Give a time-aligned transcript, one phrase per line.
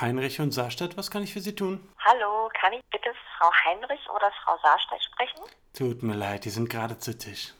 [0.00, 1.80] Heinrich und Saarstadt, was kann ich für Sie tun?
[1.98, 5.40] Hallo, kann ich bitte Frau Heinrich oder Frau Saarstedt sprechen?
[5.72, 7.54] Tut mir leid, die sind gerade zu Tisch.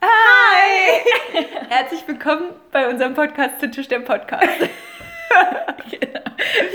[0.00, 1.00] Hi!
[1.68, 4.48] Herzlich willkommen bei unserem Podcast zu Tisch der Podcast.
[5.90, 6.20] Genau.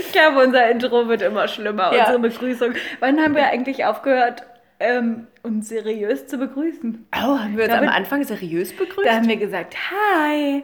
[0.00, 2.00] Ich glaube, unser Intro wird immer schlimmer, Ja.
[2.06, 2.74] unsere Begrüßung.
[2.98, 4.42] Wann haben wir eigentlich aufgehört,
[4.80, 7.06] ähm, uns seriös zu begrüßen?
[7.14, 9.06] Oh, haben wir uns Damit- am Anfang seriös begrüßt?
[9.06, 10.62] Da haben wir gesagt, hi!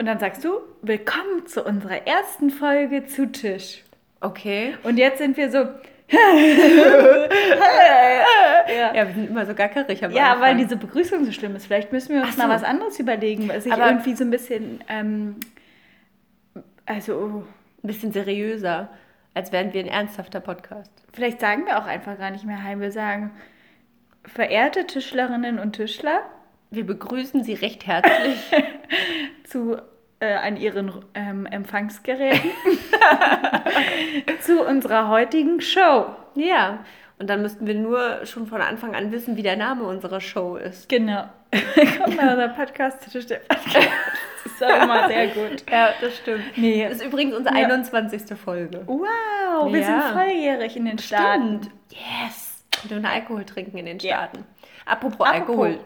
[0.00, 3.82] Und dann sagst du, willkommen zu unserer ersten Folge zu Tisch.
[4.20, 4.74] okay.
[4.82, 5.58] Und jetzt sind wir so,
[8.68, 10.40] ja, Ja, wir sind immer so gackerig Ja, Anfang.
[10.40, 11.66] weil diese Begrüßung so schlimm ist.
[11.66, 12.54] Vielleicht müssen wir uns Ach mal so.
[12.54, 15.36] was anderes überlegen, weil sich Aber- irgendwie so ein bisschen, ähm,
[16.86, 17.44] also
[17.82, 18.90] Ein bisschen seriöser,
[19.34, 20.90] als wären wir ein ernsthafter Podcast.
[21.12, 22.78] vielleicht sagen wir auch einfach gar nicht mehr Hi.
[22.78, 23.30] Wir sagen,
[24.24, 26.20] verehrte Tischlerinnen und Tischler
[26.70, 28.38] Wir begrüßen Sie recht herzlich.
[29.44, 29.76] zu
[30.20, 32.50] äh, an ihren ähm, Empfangsgeräten
[34.40, 36.06] zu unserer heutigen Show.
[36.34, 36.84] ja,
[37.18, 40.56] und dann müssten wir nur schon von Anfang an wissen, wie der Name unserer Show
[40.56, 40.88] ist.
[40.88, 41.24] Genau.
[42.02, 43.88] Kommt mal unser Podcast zu Tisch der Podcast.
[44.44, 45.70] Das ist auch immer sehr gut.
[45.70, 46.42] Ja, das stimmt.
[46.56, 46.84] Nee.
[46.88, 47.64] Das ist übrigens unsere Ja.
[47.66, 48.22] 21.
[48.36, 48.80] Folge.
[48.86, 49.86] Wow, wir Ja.
[49.86, 51.60] sind volljährig in den Staaten.
[51.90, 52.41] Yes.
[52.82, 54.00] Wir dürfen Alkohol trinken in den.
[54.00, 54.44] Staaten.
[54.84, 55.66] Apropos, Apropos.
[55.66, 55.78] Alkohol.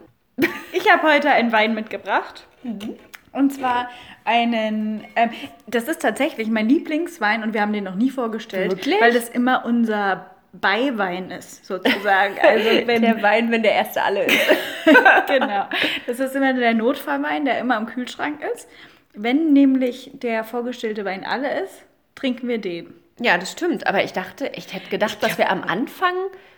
[0.72, 2.46] Ich habe heute einen Wein mitgebracht.
[2.62, 2.96] Mhm.
[3.32, 3.90] Und zwar
[4.24, 5.30] einen, ähm,
[5.66, 8.98] das ist tatsächlich mein Lieblingswein und wir haben den noch nie vorgestellt, Wirklich?
[8.98, 12.34] weil das immer unser Beiwein ist, sozusagen.
[12.42, 14.38] Also wenn, Der Wein, wenn der erste alle ist.
[15.26, 15.66] genau.
[16.06, 18.68] Das ist immer der Notfallwein, der immer im Kühlschrank ist.
[19.12, 22.94] Wenn nämlich der vorgestellte Wein alle ist, trinken wir den.
[23.20, 23.86] Ja, das stimmt.
[23.86, 26.14] Aber ich dachte, ich hätte gedacht, dass wir am Anfang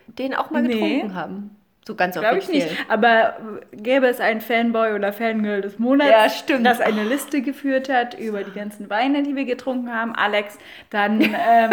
[0.07, 0.73] den auch mal Nee.
[0.75, 1.55] getrunken haben.
[1.87, 2.69] So ganz Glaube ich nicht.
[2.91, 3.39] Aber
[3.73, 8.45] gäbe es einen Fanboy oder Fangirl des Monats, Ja, das eine Liste geführt hat über
[8.45, 10.59] die ganzen Weine, die wir getrunken haben, Alex,
[10.91, 11.71] dann ähm,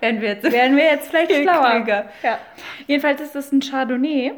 [0.00, 1.84] Werden wir jetzt wären wir jetzt vielleicht Viel schlauer.
[2.22, 2.38] Ja.
[2.86, 4.32] Jedenfalls ist das ein Chardonnay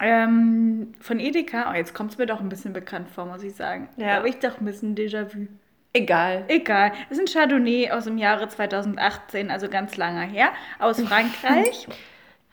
[0.00, 1.70] ähm, von Edeka.
[1.70, 3.88] Oh, jetzt kommt es mir doch ein bisschen bekannt vor, muss ich sagen.
[3.96, 4.18] Ja.
[4.18, 5.46] Aber ich doch ein bisschen Déjà-vu.
[5.94, 6.44] Egal.
[6.48, 6.92] Egal.
[7.08, 11.88] Es ist ein Chardonnay aus dem Jahre 2018, also ganz lange her, aus Frankreich.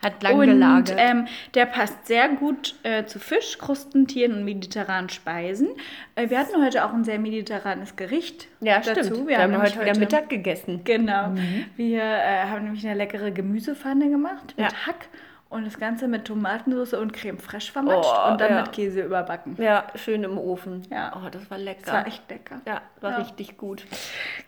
[0.02, 0.96] Hat lang und gelagert.
[0.98, 5.70] ähm, der passt sehr gut äh, zu Fisch, Krustentieren und mediterranen Speisen.
[6.16, 9.14] Äh, wir hatten heute auch ein sehr mediterranes Gericht ja, dazu.
[9.14, 9.28] stimmt.
[9.28, 10.82] Wir, haben heute nämlich wieder Mittag gegessen.
[10.86, 11.36] Genau.
[11.76, 14.88] Wir äh, haben nämlich eine leckere Gemüsepfanne gemacht mit Ja.
[14.88, 15.08] Hack
[15.52, 18.62] und das Ganze mit Tomatensauce und Creme fraiche vermatscht Oh, und dann ja.
[18.62, 19.56] mit Käse überbacken.
[19.60, 20.88] Ja, schön im Ofen.
[20.90, 21.14] Ja.
[21.16, 21.82] Oh, das war lecker.
[21.86, 22.62] Das war echt lecker.
[22.66, 23.18] ja, war Ja.
[23.18, 23.86] richtig gut.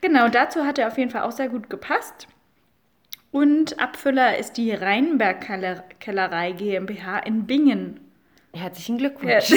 [0.02, 2.28] Genau, dazu hat er auf jeden Fall auch sehr gut gepasst.
[3.31, 8.00] Und Abfüller ist die Rheinberg Keller- Kellerei GmbH in Bingen.
[8.56, 9.52] Herzlichen Glückwunsch.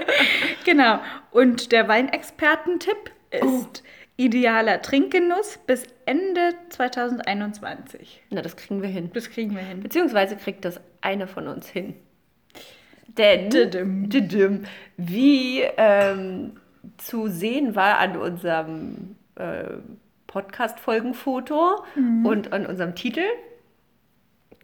[0.64, 0.98] genau.
[1.30, 3.82] Und der Weinexpertentipp ist
[4.16, 8.22] idealer Trinkgenuss bis Ende 2021.
[8.30, 9.10] Na, das kriegen wir hin.
[9.12, 9.80] Das kriegen wir hin.
[9.80, 11.94] Beziehungsweise kriegt das eine von uns hin.
[13.08, 14.08] Denn, Didim.
[14.08, 14.62] Didim,
[14.96, 16.52] wie ähm,
[16.96, 19.64] zu sehen war an unserem äh,
[20.26, 22.26] Podcast-Folgenfoto Mhm.
[22.26, 23.22] und an unserem Titel,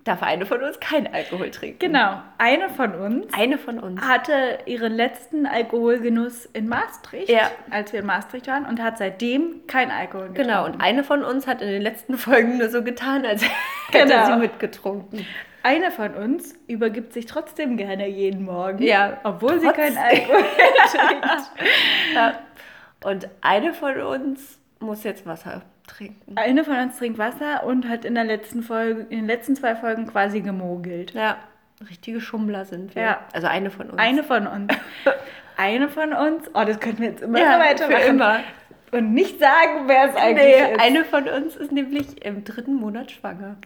[0.05, 1.78] darf eine von uns kein Alkohol trinken.
[1.78, 2.22] Genau.
[2.38, 4.00] Eine von uns Eine von uns.
[4.00, 7.50] hatte ihren letzten Alkoholgenuss in Maastricht, Ja.
[7.71, 10.43] als wir in Maastricht waren, und hat seitdem kein Alkohol getrunken.
[10.49, 13.43] Genau, und eine von uns hat in den letzten Folgen nur so getan, als
[13.93, 14.27] hätte Genau.
[14.27, 15.27] sie mitgetrunken.
[15.62, 19.94] Eine von uns übergibt sich trotzdem gerne jeden Morgen, Ja, obwohl sie trotzdem.
[19.94, 20.44] kein Alkohol
[20.91, 21.50] trinkt.
[22.15, 22.38] Ja.
[23.05, 25.61] Und eine von uns muss jetzt Wasser
[25.97, 26.37] trinken.
[26.37, 29.77] Eine von uns trinkt Wasser und hat in der letzten Folge, in den letzten zwei
[29.77, 31.12] Folgen quasi gemogelt.
[31.12, 31.37] Ja,
[31.89, 33.03] richtige Schummler sind wir.
[33.03, 33.21] Ja.
[33.33, 33.99] Also eine von uns.
[34.00, 34.73] Eine von uns.
[35.56, 36.49] Eine von uns.
[36.55, 38.00] Oh, das könnten wir jetzt immer ja, weitermachen.
[38.00, 38.41] für immer.
[38.93, 40.81] Und nicht sagen, wer es eigentlich Nee, ist.
[40.81, 43.56] eine von uns ist nämlich im dritten Monat schwanger.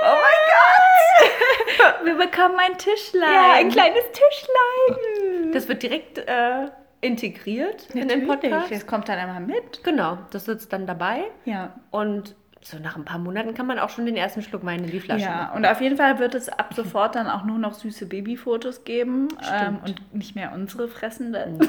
[2.04, 3.32] Wir bekommen ein Tischlein.
[3.34, 5.52] Ja, ein kleines Tischlein.
[5.52, 6.68] Das wird direkt äh,
[7.00, 8.50] integriert in den Natürlich.
[8.50, 8.72] Podcast.
[8.72, 9.82] Das kommt dann einmal mit.
[9.84, 11.24] Genau, das sitzt dann dabei.
[11.44, 11.74] Ja.
[11.90, 14.90] Und so nach ein paar Monaten kann man auch schon den ersten Schluck Wein in
[14.90, 15.56] die Flasche Ja, machen.
[15.56, 19.28] und auf jeden Fall wird es ab sofort dann auch nur noch süße Babyfotos geben
[19.50, 21.58] ähm, und nicht mehr unsere fressenden.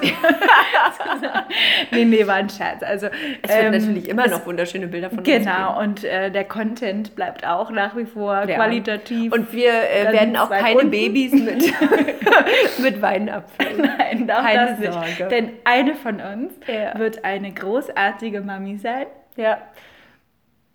[1.91, 2.83] nee, nee, war ein Scherz.
[2.83, 3.07] Also,
[3.41, 5.45] Es wird ähm, natürlich immer noch wunderschöne Bilder von uns geben.
[5.45, 8.55] Genau, und äh, der Content bleibt auch nach wie vor Ja.
[8.55, 9.31] qualitativ.
[9.31, 10.91] Und wir äh, werden auch keine unten.
[10.91, 11.73] Babys mit,
[12.79, 13.89] mit Wein abfüllen.
[13.97, 14.94] Nein, auch Keine das nicht.
[14.94, 15.27] Sorge.
[15.29, 16.97] Denn eine von uns Ja.
[16.99, 19.05] wird eine großartige Mami sein.
[19.37, 19.57] Ja.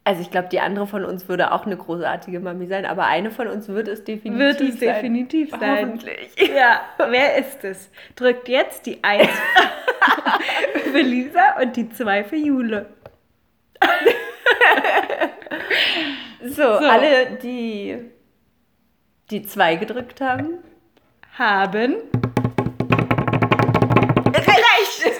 [0.07, 3.33] Also ich glaube, die andere von uns würde auch eine großartige Mami sein, aber eine
[3.33, 4.95] von uns wird es definitiv Wird es sein.
[4.95, 5.79] definitiv sein.
[5.79, 6.31] Hoffentlich.
[6.57, 7.91] Ja, wer ist es?
[8.15, 9.29] Drückt jetzt die 1
[10.93, 12.87] für Lisa und die 2 für Jule.
[16.45, 17.99] So, alle, die
[19.33, 20.59] die zwei gedrückt haben.
[21.37, 21.97] Haben.
[24.33, 25.13] Recht!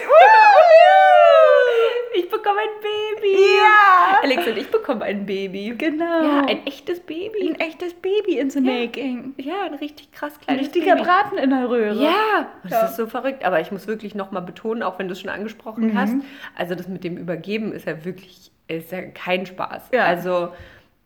[2.13, 3.35] Ich bekomme ein Baby.
[3.57, 3.86] Ja!
[4.31, 5.73] Alex und ich bekommen ein Baby.
[5.77, 6.23] Genau.
[6.23, 7.49] Ja, ein echtes Baby.
[7.49, 9.33] ein echtes Baby in the making.
[9.37, 11.05] Ja, ein richtig krass Ein kleines richtiger Baby.
[11.07, 12.03] Braten in der Röhre.
[12.03, 12.85] Ja, das Ja.
[12.85, 13.43] ist so verrückt.
[13.45, 15.97] Aber ich muss wirklich nochmal betonen, auch wenn du es schon angesprochen Mhm.
[15.97, 16.13] hast,
[16.55, 19.89] also das mit dem Übergeben ist ja wirklich, ist ja kein Spaß.
[19.93, 20.05] Ja.
[20.05, 20.49] Also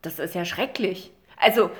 [0.02, 1.12] das ist ja schrecklich.
[1.36, 1.70] Also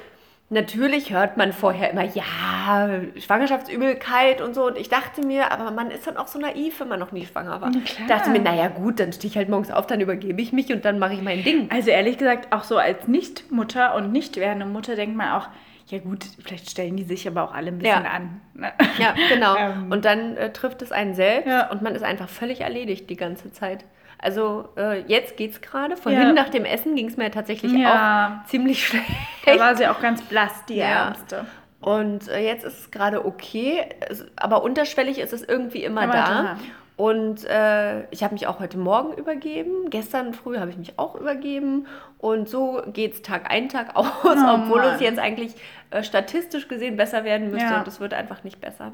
[0.53, 2.89] natürlich hört man vorher immer, ja,
[3.19, 4.67] Schwangerschaftsübelkeit und so.
[4.67, 7.27] Und ich dachte mir, aber man ist dann auch so naiv, wenn man noch nie
[7.27, 7.71] schwanger war.
[7.71, 8.09] Klar.
[8.09, 10.85] dachte mir, naja gut, dann stehe ich halt morgens auf, dann übergebe ich mich und
[10.85, 11.69] dann mache ich mein Ding.
[11.71, 15.49] Also ehrlich gesagt, auch so als Nicht-Mutter und nicht werdende Mutter denkt man auch,
[15.89, 18.11] ja gut, vielleicht stellen die sich aber auch alle ein bisschen Ja.
[18.11, 18.41] an.
[18.55, 18.73] ne?
[18.99, 19.57] Ja, genau.
[19.59, 19.91] Ähm.
[19.91, 21.71] und dann äh, trifft es einen selbst Ja.
[21.71, 23.85] und man ist einfach völlig erledigt die ganze Zeit.
[24.23, 25.97] Also äh, jetzt geht's gerade.
[25.97, 26.33] Vorhin Ja.
[26.33, 28.43] nach dem Essen ging es mir tatsächlich Ja.
[28.45, 29.05] auch ziemlich schlecht.
[29.45, 31.07] Da war sie auch ganz blass, die Ja.
[31.07, 31.45] Ärmste.
[31.81, 36.13] Und äh, jetzt ist es gerade okay, es, aber unterschwellig ist es irgendwie immer, Immer
[36.13, 36.43] da.
[36.43, 36.57] da.
[36.97, 39.91] Und äh, ich habe mich auch heute Morgen übergeben.
[39.91, 41.89] Gestern früh habe ich mich auch übergeben.
[42.19, 44.95] Und so geht es Tag ein, Tag aus, obwohl Oh Mann.
[44.95, 45.55] es jetzt eigentlich
[45.91, 47.67] äh, statistisch gesehen besser werden müsste.
[47.69, 47.81] Ja.
[47.81, 48.93] Und es wird einfach nicht besser.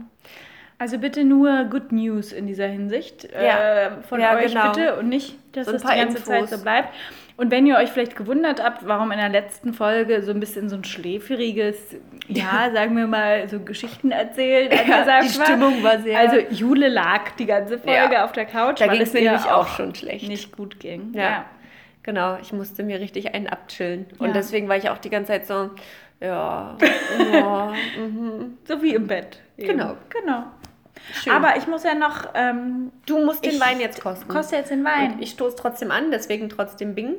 [0.81, 3.87] Also bitte nur Good News in dieser Hinsicht Ja.
[3.87, 4.73] äh, von Ja, euch genau.
[4.73, 6.25] bitte und nicht, dass So es die ganze Infos.
[6.25, 6.95] Zeit so bleibt.
[7.37, 10.69] Und wenn ihr euch vielleicht gewundert habt, warum in der letzten Folge so ein bisschen
[10.69, 11.77] so ein schläferiges,
[12.29, 15.43] ja, sagen wir mal, so Geschichten erzählt angesagt die.
[15.43, 18.25] Stimmung war sehr- Also Jule lag die ganze Folge Ja.
[18.25, 20.29] auf der Couch, Da weil es mir nämlich auch schon schlecht.
[20.29, 21.13] nicht gut ging.
[21.15, 21.45] Ja.
[22.03, 24.07] Genau, ich musste mir richtig einen abchillen.
[24.19, 24.33] Und Ja.
[24.33, 25.71] deswegen war ich auch die ganze Zeit so,
[26.21, 26.77] ja,
[27.33, 28.59] ja mhm.
[28.65, 29.39] So wie im Bett.
[29.57, 29.69] eben.
[29.79, 29.97] Genau.
[30.09, 30.45] Genau.
[31.13, 31.33] Schön.
[31.33, 32.29] Aber ich muss ja noch.
[32.35, 34.29] Ähm, du musst den Wein jetzt kosten.
[34.29, 35.15] koste jetzt den Wein.
[35.15, 37.15] Und ich stoße trotzdem an, deswegen trotzdem Bing.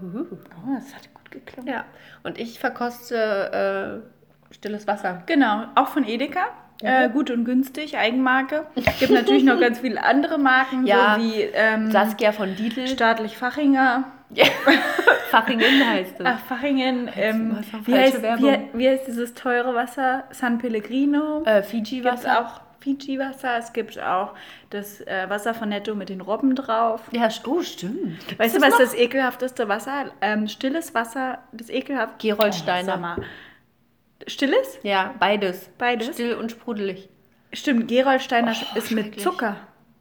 [0.00, 1.72] oh, das hat gut geklungen.
[1.72, 1.84] Ja.
[2.22, 4.02] Und ich verkoste
[4.50, 5.22] äh, stilles Wasser.
[5.26, 6.40] Genau, auch von Edeka.
[6.82, 6.88] Mhm.
[6.88, 8.66] Äh, gut und günstig, Eigenmarke.
[8.98, 11.14] Gibt natürlich noch ganz viele andere Marken, Ja.
[11.16, 12.86] so wie ähm, Saskia von Dietl.
[12.88, 14.04] Staatlich Fachinger.
[15.30, 16.26] Fachingen heißt es.
[16.26, 17.10] Ach, Fachingen.
[17.16, 20.24] Ähm, wie, heißt, wie, wie heißt dieses teure Wasser?
[20.30, 21.42] San Pellegrino.
[21.44, 22.40] Äh, Gibt Fiji-Wasser.
[22.40, 23.58] auch Fiji-Wasser.
[23.58, 24.34] Es gibt auch
[24.70, 27.02] das äh, Wasser von Netto mit den Robben drauf.
[27.12, 28.38] Ja, oh, stimmt.
[28.38, 28.78] Weißt du, was noch?
[28.78, 30.10] das ekelhafteste Wasser?
[30.20, 32.18] Ähm, stilles Wasser, das ekelhaft.
[32.18, 32.94] Gerolsteiner.
[32.96, 33.16] Oh, mal.
[34.26, 34.78] Stilles?
[34.82, 35.70] Ja, beides.
[35.78, 36.08] Beides?
[36.14, 37.08] Still und sprudelig.
[37.52, 39.20] Stimmt, Gerolsteiner Oh, ist mit.
[39.20, 39.56] Zucker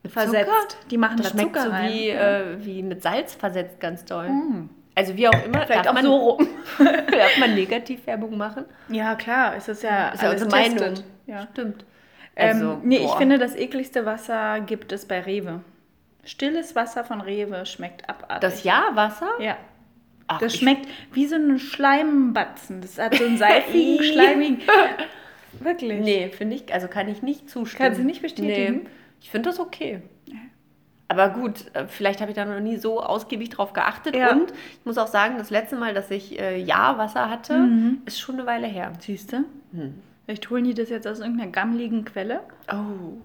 [0.09, 0.49] versetzt.
[0.49, 0.85] Zucker?
[0.89, 1.91] Die machen Das da schmeckt Zucker so rein.
[1.91, 4.29] wie, äh, wie mit Salz versetzt, ganz doll.
[4.95, 5.61] Also wie auch immer.
[5.65, 6.47] Vielleicht darf auch man, so rum.
[6.79, 8.65] darf man Negativwerbung machen?
[8.89, 10.93] Ja, klar, ist das ja, Ist ja alles unsere Meinung.
[11.27, 11.47] Ja.
[11.51, 11.85] Stimmt.
[12.35, 13.17] Ähm, Also, nee, ich boah.
[13.17, 15.61] finde, das ekligste Wasser gibt es bei Rewe.
[16.23, 18.41] Stilles Wasser von Rewe schmeckt abartig.
[18.41, 19.29] Das Ja-Wasser?
[19.39, 19.57] Ja.
[20.27, 22.81] Ach, Das ich- schmeckt wie so ein Schleimbatzen.
[22.81, 24.11] Das hat so einen seifigen, Ih.
[24.11, 24.61] schleimigen.
[25.59, 25.99] Wirklich.
[26.01, 27.87] Nee, finde ich, also kann ich nicht zustimmen.
[27.87, 28.83] Kannst du nicht bestätigen?
[28.83, 28.89] Nee,
[29.21, 30.01] ich finde das okay.
[31.07, 34.15] Aber gut, äh, vielleicht habe ich da noch nie so ausgiebig drauf geachtet.
[34.15, 34.31] Ja.
[34.31, 38.01] Und ich muss auch sagen, das letzte Mal, dass ich äh, Ja-Wasser hatte, Mhm.
[38.05, 38.93] ist schon eine Weile her.
[38.99, 39.43] Siehst du?
[39.73, 40.01] Hm.
[40.25, 42.39] Vielleicht holen die das jetzt aus irgendeiner gammeligen Quelle.
[42.71, 43.17] Oh,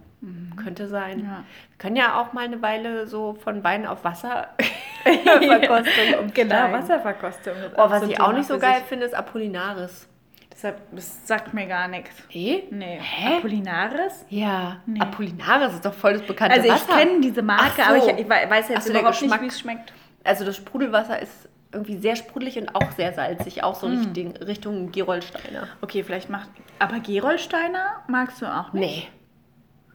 [0.61, 1.19] könnte sein.
[1.19, 1.25] Mhm.
[1.27, 1.45] Ja.
[1.71, 4.49] Wir können ja auch mal eine Weile so von Wein auf Wasser
[5.05, 6.33] Verkostung.
[6.35, 7.53] Genau, Wasserverkostung.
[7.77, 10.09] Oh, was ich auch nicht so geil finde, ist Apollinaris.
[10.57, 12.17] Deshalb, das sagt mir gar nichts.
[12.33, 12.65] Nee?
[12.71, 12.99] Nee.
[12.99, 13.37] Hä?
[13.37, 14.25] Apollinaris?
[14.31, 15.01] Ja, Nee.
[15.01, 16.97] Apollinaris ist doch voll das bekannte Also ich Wasser.
[16.99, 18.09] kenne diese Marke, Ach aber so.
[18.11, 19.93] ich, ich weiß jetzt so, überhaupt nicht, wie es schmeckt.
[20.25, 23.81] Also das Sprudelwasser ist irgendwie sehr sprudelig und auch sehr salzig, auch Mm.
[23.81, 25.69] so Richtung, Richtung Gerolsteiner.
[25.83, 26.49] Okay, vielleicht macht...
[26.79, 28.83] Aber Gerolsteiner magst du auch nicht?
[28.83, 29.09] Nee.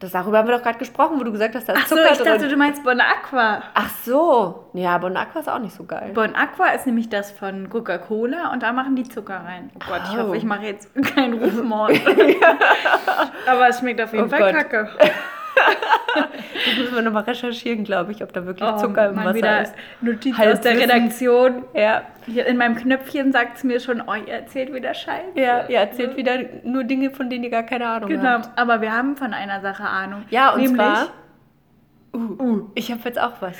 [0.02, 1.96] Das, darüber haben wir doch gerade gesprochen, wo du gesagt hast, da ist Ach so,
[1.96, 2.50] Zucker ich dachte, drin.
[2.50, 3.62] du meinst Bon Aqua.
[3.76, 4.66] Ach so.
[4.74, 6.12] Ja, Bon Aqua ist auch nicht so geil.
[6.16, 9.70] Bon Aqua ist nämlich das von Coca-Cola und da machen die Zucker rein.
[9.76, 10.24] Oh Gott, ich Oh.
[10.24, 11.92] hoffe, ich mache jetzt keinen Rufmord.
[13.48, 14.54] Aber es schmeckt auf jeden Oh Fall Gott.
[14.54, 14.90] kacke.
[16.66, 19.62] Das müssen wir nochmal recherchieren, glaube ich, ob da wirklich Oh, Zucker im mal Wasser
[19.64, 19.74] ist.
[20.02, 20.58] Notiz Halbwissen.
[20.60, 21.64] aus der Redaktion.
[21.74, 25.32] Ja, Hier in meinem Knöpfchen sagt es mir schon, oh, ihr erzählt wieder Scheiße.
[25.36, 28.58] ja, ihr erzählt wieder nur Dinge, von denen ihr gar keine Ahnung Genau, habt.
[28.60, 30.24] aber wir haben von einer Sache Ahnung.
[30.30, 31.08] Ja, und Nämlich, zwar...
[32.14, 33.58] Uh, ich habe jetzt auch was.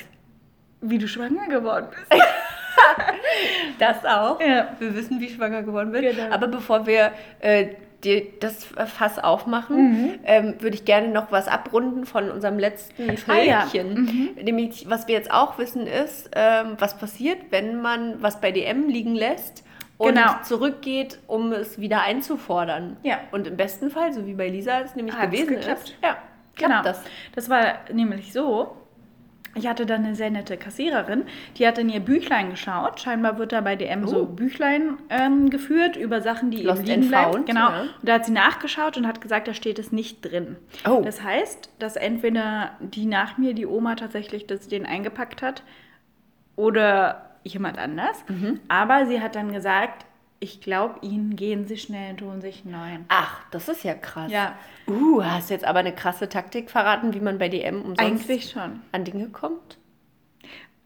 [0.82, 2.22] wie du schwanger geworden bist.
[3.80, 4.40] Das auch.
[4.42, 4.70] Ja.
[4.80, 6.16] Wir wissen, wie schwanger geworden wird.
[6.16, 6.34] Genau.
[6.34, 7.68] Aber bevor wir äh,
[8.04, 10.20] die, das Fass aufmachen, Mhm.
[10.26, 13.62] ähm, würde ich gerne noch was abrunden von unserem letzten Ah, ja.
[13.62, 14.36] Fältchen.
[14.42, 18.88] Nämlich, was wir jetzt auch wissen, ist, ähm, was passiert, wenn man was bei DM
[18.90, 19.64] liegen lässt
[19.98, 20.32] und Genau.
[20.44, 22.98] zurückgeht, um es wieder einzufordern.
[23.04, 23.20] Ja.
[23.32, 25.84] Und im besten Fall, so wie bei Lisa es nämlich Hat's gewesen geklappt.
[25.84, 26.18] ist, ja,
[26.56, 26.84] klappt Genau.
[26.84, 27.02] das.
[27.36, 27.62] Das war
[27.94, 28.76] nämlich so.
[29.56, 31.24] Ich hatte dann eine sehr nette Kassiererin,
[31.58, 33.00] die hat in ihr Büchlein geschaut.
[33.02, 34.26] Scheinbar wird da bei DM so Oh.
[34.26, 37.46] Büchlein ähm, geführt über Sachen, die Lost eben liegen bleiben.
[37.46, 37.70] Genau.
[37.70, 37.82] ja.
[37.82, 40.56] Und da hat sie nachgeschaut und hat gesagt, da steht es nicht drin.
[40.90, 41.02] Oh.
[41.04, 45.64] Das heißt, dass entweder die nach mir, die Oma tatsächlich das den eingepackt hat
[46.56, 48.24] oder jemand anders.
[48.28, 48.60] Mhm.
[48.68, 50.06] Aber sie hat dann gesagt,
[50.44, 53.06] ich glaube Ihnen, gehen Sie schnell und holen sich einen neuen.
[53.10, 54.30] Ach, das ist ja krass.
[54.32, 54.58] Ja.
[54.88, 58.82] Uh, hast jetzt aber eine krasse Taktik verraten, wie man bei DM umsonst Eigentlich schon.
[58.92, 59.78] an Dinge kommt?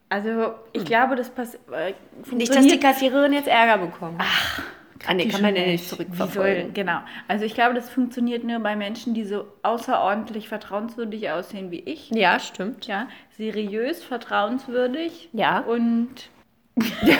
[0.09, 1.61] Also ich glaube, das passiert.
[1.71, 1.93] Äh,
[2.35, 4.15] Nicht, dass die Kassiererin jetzt Ärger bekommt.
[4.19, 4.61] Ach,
[5.07, 6.63] ah, nee, Die kann man ja nicht zurückverfolgen.
[6.65, 6.99] soll- Genau.
[7.27, 12.11] Also ich glaube, das funktioniert nur bei Menschen, die so außerordentlich vertrauenswürdig aussehen wie ich.
[12.11, 12.85] Ja, stimmt.
[12.87, 13.07] Ja,
[13.37, 15.29] seriös, vertrauenswürdig.
[15.33, 15.59] Ja.
[15.61, 16.29] Und
[16.75, 17.15] das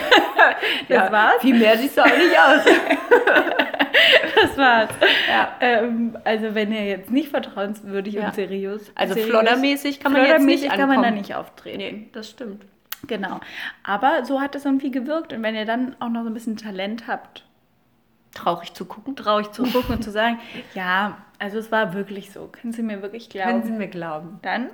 [0.90, 1.42] ja, war's.
[1.42, 2.62] Viel mehr siehst du auch nicht aus.
[4.36, 4.90] Das war's.
[5.30, 5.54] Ja.
[5.62, 8.28] Ähm, also wenn ihr jetzt nicht vertrauenswürdig Ja.
[8.28, 8.92] und seriös.
[8.94, 11.18] Also seriös, floddermäßig kann man jetzt floddermäßig nicht kann man da ankommen.
[11.22, 11.78] nicht auftreten.
[11.78, 12.66] nee, das stimmt.
[13.08, 13.40] Genau.
[13.84, 15.32] Aber so hat es irgendwie gewirkt.
[15.32, 17.46] Und wenn ihr dann auch noch so ein bisschen Talent habt,
[18.34, 19.16] Traurig zu gucken.
[19.16, 20.40] traurig zu gucken und zu sagen,
[20.74, 22.48] ja, also es war wirklich so.
[22.52, 23.50] Können Sie mir wirklich glauben?
[23.50, 24.40] Können Sie mir glauben.
[24.42, 24.70] Dann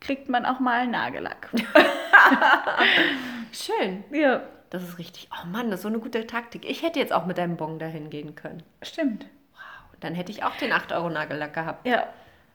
[0.00, 1.50] kriegt man auch mal Nagellack.
[3.52, 4.04] Schön.
[4.12, 5.28] ja, Das ist richtig.
[5.32, 6.68] Oh Mann, das ist so eine gute Taktik.
[6.68, 8.62] Ich hätte jetzt auch mit deinem Bon dahin gehen können.
[8.82, 9.26] stimmt.
[10.00, 11.86] Dann hätte ich auch den 8-Euro-Nagellack gehabt.
[11.86, 12.06] Ja,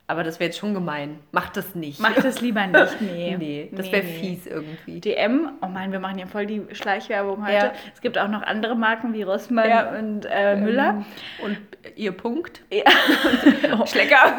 [0.08, 1.20] Aber das wäre jetzt schon gemein.
[1.32, 2.00] Mach das nicht.
[2.00, 3.02] mach das lieber nicht.
[3.02, 4.14] Nee, Nee, das wäre nee.
[4.20, 5.00] fies irgendwie.
[5.02, 7.54] DM, oh Mann, wir machen ja voll die Schleichwerbung heute.
[7.56, 7.72] Ja.
[7.94, 9.90] Es gibt auch noch andere Marken wie Rossmann Ja.
[9.98, 11.04] und äh, Müller.
[11.44, 11.58] Und
[11.96, 12.62] ihr Punkt?
[12.72, 12.84] Ja.
[13.88, 14.18] Schlecker.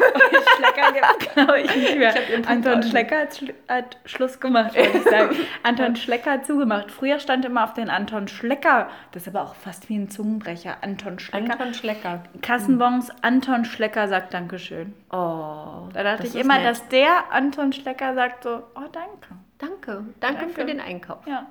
[0.57, 2.13] Schlecker gibt glaube ich nicht mehr.
[2.39, 2.83] Ich Anton.
[2.83, 5.35] Schlecker hat, Schlu- hat Schluss gemacht, würde ich sagen.
[5.63, 6.91] Anton Schlecker hat zugemacht.
[6.91, 8.89] Früher stand immer auf den Anton Schlecker.
[9.11, 10.77] Das ist aber auch fast wie ein Zungenbrecher.
[10.81, 11.51] Anton Schlecker.
[11.51, 12.23] Anton Schlecker.
[12.41, 14.93] Kassenbons, Anton Schlecker sagt Dankeschön.
[15.09, 15.87] Oh.
[15.93, 16.65] Da dachte ich immer, nett.
[16.65, 19.35] dass der Anton Schlecker sagt so, oh danke.
[19.57, 20.05] Danke.
[20.19, 20.39] Danke.
[20.41, 20.49] Danke.
[20.53, 21.25] für den Einkauf.
[21.25, 21.47] Ja.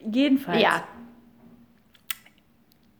[0.00, 0.60] Jedenfalls.
[0.60, 0.82] Ja.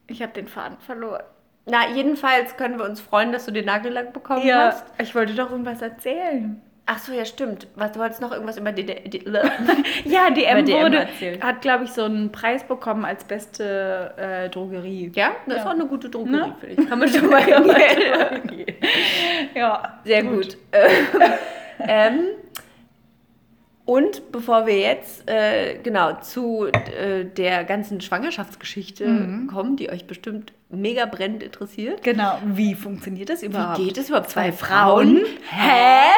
[0.07, 1.23] Ich habe den Faden verloren.
[1.67, 4.85] Na, jedenfalls können wir uns freuen, dass du den Nagellack bekommen Ja, hast.
[4.99, 6.61] ich wollte doch irgendwas erzählen.
[6.93, 7.69] Ach so, ja, stimmt.
[7.77, 8.85] Was, du wolltest noch irgendwas über die...
[8.85, 9.25] die, die
[10.07, 11.41] Ja, DM DM wurde, erzählen.
[11.41, 15.13] hat, glaube ich, so einen Preis bekommen als beste äh, Drogerie.
[15.15, 15.67] ja, das ist Ja.
[15.71, 16.57] auch eine gute Drogerie, Ne?
[16.59, 16.89] finde ich.
[16.89, 18.77] Kann man schon mal hingehen.
[19.55, 20.57] Ja, Sehr gut.
[21.87, 22.21] ähm,
[23.85, 29.05] und bevor wir jetzt äh, genau zu äh, der ganzen Schwangerschaftsgeschichte
[29.49, 32.03] kommen, die euch bestimmt mega brennend interessiert.
[32.03, 32.39] Genau.
[32.45, 33.79] Wie funktioniert das überhaupt?
[33.79, 34.31] Wie geht es überhaupt?
[34.31, 35.21] Zwei Frauen?
[35.51, 36.11] Hä?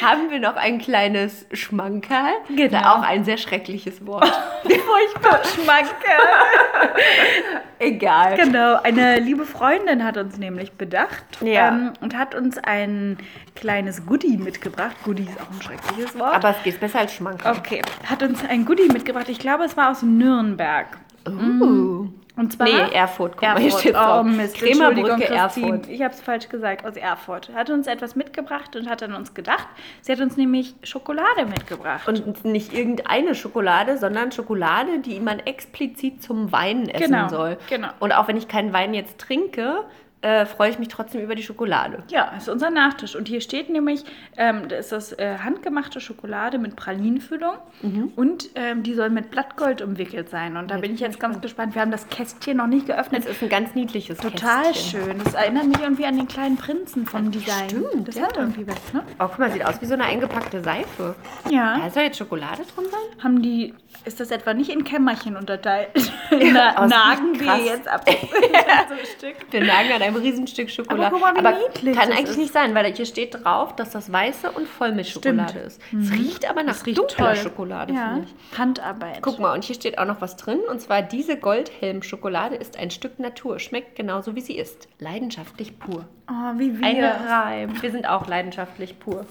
[0.02, 2.32] Haben wir noch ein kleines Schmankerl?
[2.56, 2.78] Genau.
[2.78, 4.24] Auch ein sehr schreckliches Wort.
[4.62, 5.90] Furchtbar Schmanke.
[7.78, 8.36] Egal.
[8.36, 11.68] Genau, eine liebe Freundin hat uns nämlich bedacht Ja.
[11.68, 13.16] ähm, und hat uns ein
[13.54, 14.96] kleines Goodie mitgebracht.
[15.04, 16.34] Goodie ist auch ein schreckliches Wort.
[16.34, 17.56] Aber es geht besser als Schmankerl.
[17.56, 19.28] okay, hat uns ein Goodie mitgebracht.
[19.28, 20.98] Ich glaube, es war aus Nürnberg.
[21.28, 22.08] Uh.
[22.40, 23.32] Und zwar Nee, Erfurt.
[23.36, 23.96] Guck mal, hier Erfurt.
[23.96, 24.22] oh.
[24.22, 25.28] Mist, Bremerbrücke.
[25.28, 25.86] Erfurt.
[25.88, 27.50] Ich habe es falsch gesagt, aus Erfurt.
[27.54, 29.68] Hat uns etwas mitgebracht und hat an uns gedacht.
[30.00, 32.08] Sie hat uns nämlich Schokolade mitgebracht.
[32.08, 37.58] Und nicht irgendeine Schokolade, sondern Schokolade, die man explizit zum Weinen essen Genau, soll.
[37.68, 37.88] genau.
[37.98, 39.84] Und auch wenn ich keinen Wein jetzt trinke,
[40.22, 42.02] äh, freue ich mich trotzdem über die Schokolade.
[42.08, 43.16] Ja, ist unser Nachtisch.
[43.16, 44.04] Und hier steht nämlich,
[44.36, 48.12] ähm, da ist das äh, handgemachte Schokolade mit Pralinenfüllung Mhm.
[48.16, 50.56] und ähm, die soll mit Blattgold umwickelt sein.
[50.58, 51.74] Und da bin ich jetzt ganz gespannt.
[51.74, 53.24] Wir haben das Kästchen noch nicht geöffnet.
[53.24, 55.02] Das ist ein ganz niedliches Total Kästchen.
[55.04, 55.18] schön.
[55.24, 57.70] Das erinnert mich irgendwie an den kleinen Prinzen vom Design.
[57.70, 58.24] stimmt, das ja.
[58.24, 59.02] hat irgendwie was, ne?
[59.18, 61.14] Oh, guck mal, sieht aus wie so eine eingepackte Seife.
[61.50, 61.78] Ja.
[61.78, 63.22] Da soll jetzt Schokolade drin sein?
[63.24, 65.90] Haben die, ist das etwa nicht in Kämmerchen unterteilt?
[66.30, 68.04] Na, aber es nagen wir jetzt ab.
[68.08, 69.52] so ein Stück.
[69.52, 71.06] Wir nagen an einem Riesenstück Schokolade.
[71.06, 72.38] Aber guck mal, wie niedlich kann eigentlich ist.
[72.38, 75.66] nicht sein, weil hier steht drauf, dass das weiße und Vollmilchschokolade Stimmt.
[75.66, 75.80] ist.
[75.92, 77.36] Es riecht aber nach riecht dunkler toll.
[77.36, 78.08] Schokolade, ja.
[78.14, 78.58] finde ich.
[78.58, 79.18] Handarbeit.
[79.22, 80.60] Guck mal, und hier steht auch noch was drin.
[80.70, 83.58] Und zwar, diese Goldhelm-Schokolade ist ein Stück Natur.
[83.58, 84.88] Schmeckt genauso, wie sie ist.
[84.98, 86.06] Leidenschaftlich pur.
[86.28, 86.86] Oh, wie wir.
[86.86, 87.82] Eine Reim.
[87.82, 89.26] Wir sind auch leidenschaftlich pur.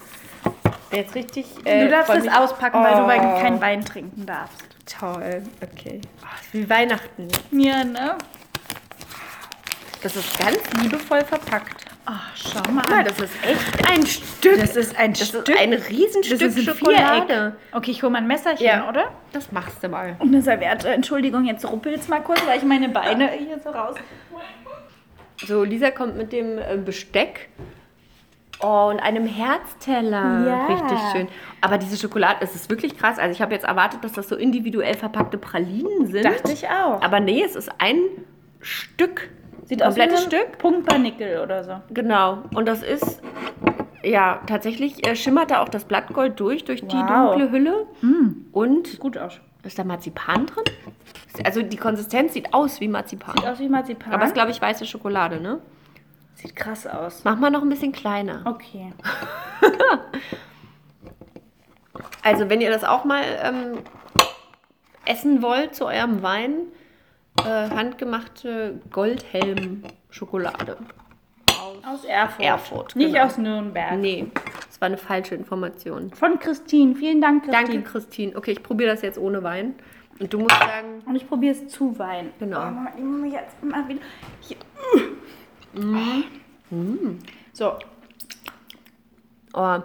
[0.92, 1.46] Jetzt richtig.
[1.66, 3.08] äh, Du darfst mich- auspacken, weil du Oh.
[3.08, 4.64] wein- kein Wein trinken darfst.
[5.00, 5.44] Toll.
[5.62, 6.02] Okay.
[6.22, 7.28] Oh, ist wie Weihnachten.
[7.52, 8.16] Ja, ne?
[10.02, 11.86] Das ist ganz liebevoll verpackt.
[12.06, 13.06] Ach, schau mal Guck mal, an.
[13.06, 14.60] das ist echt ein Stück.
[14.60, 15.48] Das ist ein Das Stück.
[15.48, 17.26] ist ein Riesenstück das ist ein Schokolade.
[17.28, 17.54] Viereck.
[17.74, 18.90] Okay, ich hole mal ein Messerchen, Ja.
[18.90, 19.12] oder?
[19.32, 20.16] Das machst du mal.
[20.18, 20.90] Und eine Serviette.
[20.90, 23.96] Entschuldigung, jetzt ruppelt es mal kurz, weil ich meine Beine hier so raus.
[25.46, 27.50] So, Lisa kommt mit dem äh, Besteck.
[28.62, 30.46] Oh, und einem Herzteller.
[30.46, 30.66] Ja.
[30.68, 31.28] Richtig schön.
[31.62, 33.18] Aber diese Schokolade, es ist wirklich krass.
[33.18, 36.26] Also ich habe jetzt erwartet, dass das so individuell verpackte Pralinen sind.
[36.26, 37.02] Dachte ich auch.
[37.02, 37.98] Aber nee, es ist ein
[38.60, 39.30] Stück.
[39.66, 40.58] Sieht aus wie ein Stück.
[40.58, 41.72] Punktbarnickel oder so.
[41.92, 42.40] Genau.
[42.56, 43.22] Und das ist,
[44.04, 47.32] ja, tatsächlich äh, schimmert da auch das Blattgold durch, durch die Wow.
[47.36, 47.86] dunkle Hülle.
[48.52, 49.40] Und Gut aus.
[49.64, 50.64] ist da Marzipan drin?
[51.46, 53.36] Also die Konsistenz sieht aus wie Marzipan.
[53.38, 54.12] Sieht aus wie Marzipan.
[54.12, 55.60] Aber es ist, glaube ich, weiße Schokolade, ne?
[56.42, 57.24] Sieht krass aus.
[57.26, 58.42] Mach mal noch ein bisschen kleiner.
[58.46, 58.94] Okay.
[62.22, 63.78] Also, wenn ihr das auch mal ähm,
[65.06, 66.68] essen wollt zu eurem Wein,
[67.40, 70.78] äh, handgemachte Goldhelm-Schokolade.
[71.86, 72.46] Aus Erfurt.
[72.46, 73.26] Erfurt, Nicht genau.
[73.26, 73.98] aus Nürnberg.
[73.98, 74.28] Nee,
[74.68, 76.12] das war eine falsche Information.
[76.12, 76.96] Von Christine.
[76.96, 77.68] Vielen Dank, Christine.
[77.68, 78.36] Danke, Christine.
[78.36, 79.76] Okay, ich probiere das jetzt ohne Wein.
[80.20, 82.32] Und du musst sagen, Und ich probiere es zu Wein.
[82.40, 82.68] Genau.
[82.68, 84.02] Oh, ich muss jetzt mal wieder.
[84.42, 84.58] Hier.
[87.54, 87.74] So,
[89.54, 89.80] oh,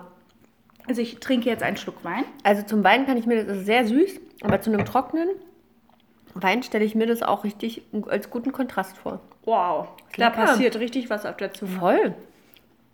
[0.86, 2.24] also ich trinke jetzt einen Schluck Wein.
[2.42, 5.28] also zum Wein kann ich mir, das ist sehr süß, aber zu einem trockenen
[6.34, 9.20] Wein stelle ich mir das auch richtig als guten Kontrast vor.
[9.44, 9.88] Wow.
[10.16, 11.78] Da passiert richtig was auf der Zunge.
[11.78, 12.14] Voll.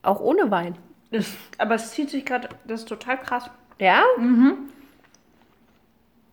[0.03, 0.77] Auch ohne Wein.
[1.11, 3.51] Das, aber es zieht sich gerade, das ist total krass.
[3.79, 4.03] Ja?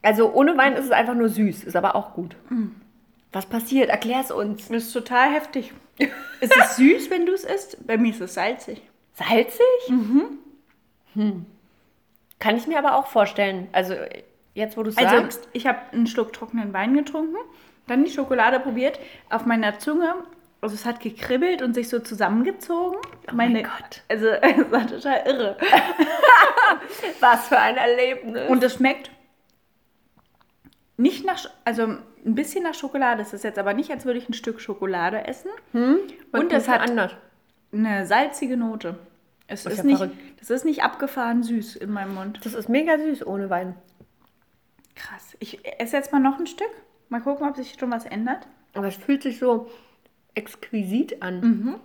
[0.01, 2.35] Also ohne Wein ist es einfach nur süß, ist aber auch gut.
[3.37, 3.91] Was passiert?
[3.91, 4.67] Erklär es uns.
[4.67, 5.71] Das ist total heftig.
[6.41, 7.85] ist es süß, wenn du es isst?
[7.85, 8.81] Bei mir ist es salzig.
[9.13, 9.61] Salzig?
[11.13, 11.45] Hm.
[12.39, 13.67] Kann ich mir aber auch vorstellen.
[13.73, 13.93] Also
[14.55, 15.47] jetzt, wo du es Also sagst.
[15.53, 17.37] ich habe einen Schluck trockenen Wein getrunken,
[17.85, 18.99] dann die Schokolade probiert.
[19.29, 20.15] Auf meiner Zunge,
[20.59, 22.97] also es hat gekribbelt und sich so zusammengezogen.
[23.29, 24.01] Oh mein Gott.
[24.09, 25.57] Also es war total irre.
[27.19, 28.49] Was für ein Erlebnis.
[28.49, 29.11] Und es schmeckt
[30.97, 33.21] nicht nach, also ein bisschen nach Schokolade.
[33.21, 35.49] Es ist jetzt aber nicht, als würde ich ein Stück Schokolade essen.
[35.73, 37.13] Und es hat anders.
[37.71, 38.99] eine salzige Note.
[39.47, 40.17] Es ist ist ja nicht, verrückt.
[40.39, 42.39] das ist nicht abgefahren süß in meinem Mund.
[42.43, 43.75] Das ist mega süß ohne Wein.
[44.95, 45.37] Krass.
[45.39, 46.69] Ich esse jetzt mal noch ein Stück.
[47.09, 48.47] Mal gucken, ob sich schon was ändert.
[48.73, 49.69] Aber es fühlt sich so
[50.35, 51.79] exquisit an.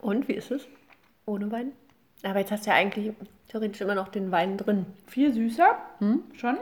[0.00, 0.66] Und wie ist es?
[1.26, 1.72] Ohne Wein?
[2.22, 3.12] Aber jetzt hast du ja eigentlich
[3.48, 4.86] theoretisch immer noch den Wein drin.
[5.06, 5.76] Viel süßer.
[6.34, 6.58] Schon.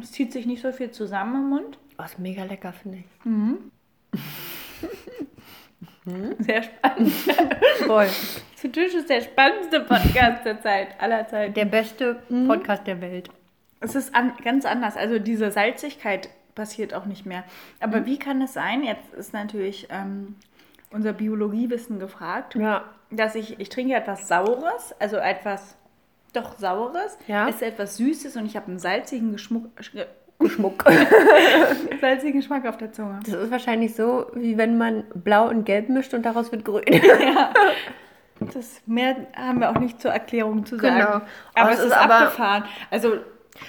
[0.00, 1.78] Es zieht sich nicht so viel zusammen im Mund.
[1.98, 3.04] Oh, ist mega lecker, finde ich.
[6.38, 7.12] Sehr spannend.
[7.86, 8.08] Voll.
[8.56, 11.56] Zu Tisch ist der spannendste Podcast der Zeit, aller Zeit.
[11.56, 13.28] Der beste Podcast der Welt.
[13.80, 14.96] Es ist an, ganz anders.
[14.96, 17.44] Also diese Salzigkeit passiert auch nicht mehr.
[17.80, 18.84] Aber wie kann es sein?
[18.84, 20.36] Jetzt ist natürlich ähm,
[20.94, 22.84] unser Biologiewissen gefragt, Ja.
[23.10, 25.76] dass ich, ich trinke etwas Saures, also etwas
[26.32, 27.48] doch Saures, Ja.
[27.48, 30.06] esse etwas Süßes und ich habe einen salzigen Geschmuck, sch-
[30.38, 30.84] Geschmuck.
[32.00, 33.20] salzigen Geschmack auf der Zunge.
[33.24, 36.84] Das ist wahrscheinlich so, wie wenn man blau und gelb mischt und daraus wird grün.
[38.54, 40.96] Das mehr haben wir auch nicht zur Erklärung zu sagen.
[40.96, 41.08] Genau.
[41.10, 41.24] Aber
[41.54, 42.64] Aber es es ist aber- abgefahren.
[42.90, 43.12] Also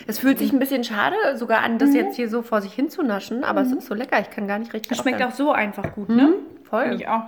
[0.08, 3.44] Es fühlt sich ein bisschen schade sogar an, das jetzt hier so vor sich hinzunaschen,
[3.44, 5.48] aber es ist so lecker, ich kann gar nicht richtig es schmeckt auch aufhören.
[5.48, 6.34] so einfach gut, ne?
[6.74, 6.96] Voll.
[7.00, 7.26] Ich auch.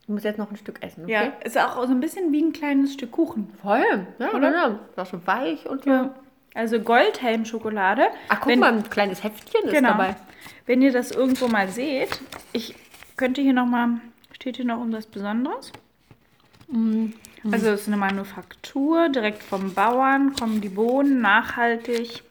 [0.00, 1.12] Ich muss jetzt noch ein Stück essen, okay?
[1.12, 3.52] Ja, ist auch so ein bisschen wie ein kleines Stück Kuchen.
[3.62, 4.06] Voll.
[4.18, 4.50] Ja, Oder?
[4.50, 4.78] genau.
[4.96, 5.90] Das ist so weich und so.
[5.90, 6.14] Ja.
[6.54, 8.06] Also Goldhelm-Schokolade.
[8.28, 9.88] Ach, guck Wenn- mal, ein kleines Heftchen ist Genau.
[9.90, 10.16] dabei.
[10.64, 12.18] Wenn ihr das irgendwo mal seht,
[12.54, 12.74] ich
[13.16, 13.90] könnte hier nochmal,
[14.32, 15.72] steht hier noch irgendwas Besonderes?
[17.52, 22.22] Also es ist eine Manufaktur, direkt vom Bauern, kommen die Bohnen, nachhaltig.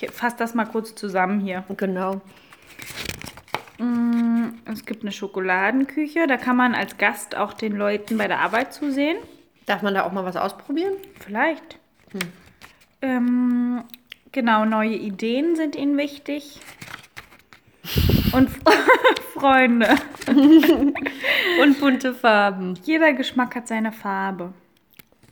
[0.00, 1.64] Ich fasse das mal kurz zusammen hier.
[1.76, 2.20] Genau.
[3.78, 8.72] Es gibt eine Schokoladenküche, da kann man als Gast auch den Leuten bei der Arbeit
[8.72, 9.18] zusehen.
[9.66, 10.94] Darf man da auch mal was ausprobieren?
[11.20, 11.78] Vielleicht.
[13.02, 13.84] Ähm,
[14.32, 16.60] genau, neue Ideen sind ihnen wichtig.
[18.32, 18.50] Und
[19.34, 19.94] Freunde.
[20.26, 22.74] Und bunte Farben.
[22.84, 24.52] Jeder Geschmack hat seine Farbe.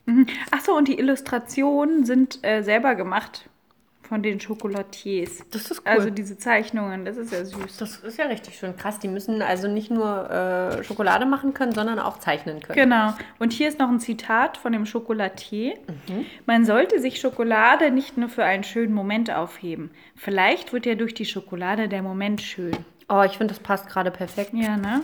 [0.06, 0.26] Mhm.
[0.50, 3.48] Achso, und die Illustrationen sind äh, selber gemacht
[4.14, 5.42] von den Chocolatiers.
[5.50, 5.86] Das ist cool.
[5.86, 7.78] Also diese Zeichnungen, das ist ja süß.
[7.78, 9.00] Das ist ja richtig schön krass.
[9.00, 12.78] Die müssen also nicht nur äh, Schokolade machen können, sondern auch zeichnen können.
[12.78, 13.12] Genau.
[13.40, 15.74] Und hier ist noch ein Zitat von dem Chocolatier.
[16.46, 19.90] Man sollte sich Schokolade nicht nur für einen schönen Moment aufheben.
[20.14, 22.76] Vielleicht wird ja durch die Schokolade der Moment schön.
[23.08, 24.52] Oh, ich finde, das passt gerade perfekt.
[24.54, 25.02] Ja, ne?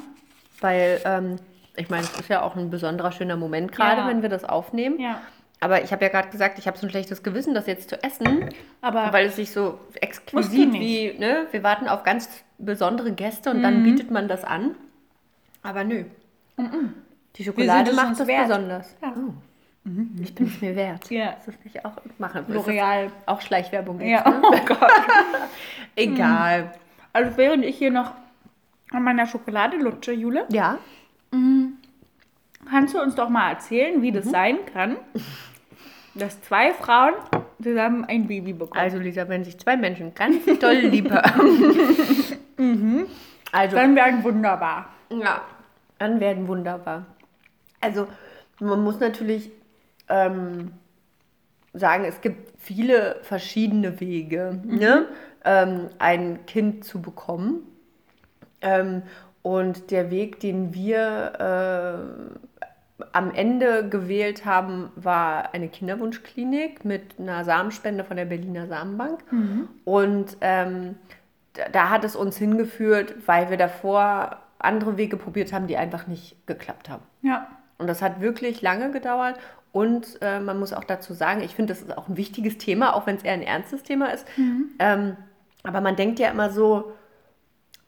[0.60, 1.36] Weil, ähm,
[1.76, 4.06] ich meine, es ist ja auch ein besonderer schöner Moment gerade, Ja.
[4.08, 5.00] wenn wir das aufnehmen.
[5.00, 5.20] Ja.
[5.62, 8.02] Aber ich habe ja gerade gesagt, ich habe so ein schlechtes Gewissen, das jetzt zu
[8.02, 8.48] essen,
[8.80, 13.62] Aber weil es sich so exquisit wie, ne, wir warten auf ganz besondere Gäste und
[13.62, 14.74] dann bietet man das an.
[15.62, 16.04] Aber nö.
[17.36, 18.48] Die Schokolade macht das wert.
[18.48, 18.96] besonders.
[19.02, 19.14] Ja.
[19.16, 19.34] Oh.
[20.22, 21.10] Ich bin es mir wert.
[21.10, 21.30] Ja.
[21.30, 22.44] Ist das nicht auch machen?
[22.48, 23.06] L'Oreal.
[23.06, 24.42] Ist Auch Schleichwerbung Ja, ne?
[24.42, 24.90] oh Gott.
[25.96, 26.72] Egal.
[27.12, 28.12] Also während ich hier noch
[28.92, 30.78] an meiner Schokolade lutsche, Jule, Ja.
[32.70, 34.96] Kannst du uns doch mal erzählen, wie das sein kann,
[36.14, 37.14] dass zwei Frauen
[37.62, 38.80] zusammen ein Baby bekommen.
[38.80, 43.06] Also Lisa, wenn sich zwei Menschen ganz doll lieb haben.
[43.52, 44.90] Also Dann werden wunderbar.
[45.10, 45.42] Ja,
[45.98, 47.06] dann werden wunderbar.
[47.80, 48.06] Also
[48.60, 49.50] man muss natürlich
[50.08, 50.72] ähm,
[51.72, 55.06] sagen, es gibt viele verschiedene Wege, ne,
[55.44, 57.62] ähm, ein Kind zu bekommen.
[58.60, 59.02] Ähm,
[59.42, 62.49] und der Weg, den wir äh,
[63.12, 69.20] am Ende gewählt haben, war eine Kinderwunschklinik mit einer Samenspende von der Berliner Samenbank.
[69.84, 70.96] Und ähm,
[71.54, 76.06] da, da hat es uns hingeführt, weil wir davor andere Wege probiert haben, die einfach
[76.06, 77.02] nicht geklappt haben.
[77.22, 77.48] Ja.
[77.78, 79.38] Und das hat wirklich lange gedauert.
[79.72, 82.94] Und äh, man muss auch dazu sagen, ich finde, das ist auch ein wichtiges Thema,
[82.94, 84.26] auch wenn es eher ein ernstes Thema ist.
[84.78, 85.16] Ähm,
[85.62, 86.92] aber man denkt ja immer so,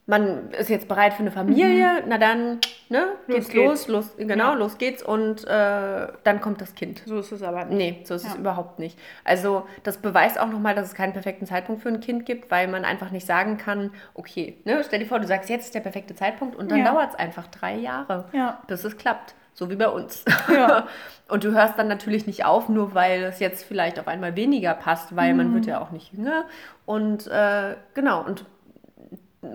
[0.05, 3.87] man ist jetzt bereit für eine Familie, na dann, ne, geht's geht's.
[3.87, 4.53] los, los, genau, Ja.
[4.53, 7.01] los geht's und äh, dann kommt das Kind.
[7.05, 7.77] So ist es aber nicht.
[7.99, 8.39] Nee, so ist es Ja.
[8.39, 8.99] überhaupt nicht.
[9.23, 12.67] Also das beweist auch nochmal, dass es keinen perfekten Zeitpunkt für ein Kind gibt, weil
[12.67, 15.79] man einfach nicht sagen kann, okay, ne, stell dir vor, du sagst, jetzt ist der
[15.79, 16.91] perfekte Zeitpunkt und dann Ja.
[16.91, 18.61] dauert es einfach drei Jahre, Ja.
[18.67, 19.35] bis es klappt.
[19.55, 20.25] So wie bei uns.
[21.29, 24.73] Und du hörst dann natürlich nicht auf, nur weil es jetzt vielleicht auf einmal weniger
[24.73, 26.45] passt, weil man wird ja auch nicht jünger.
[26.87, 28.45] Und äh, genau, und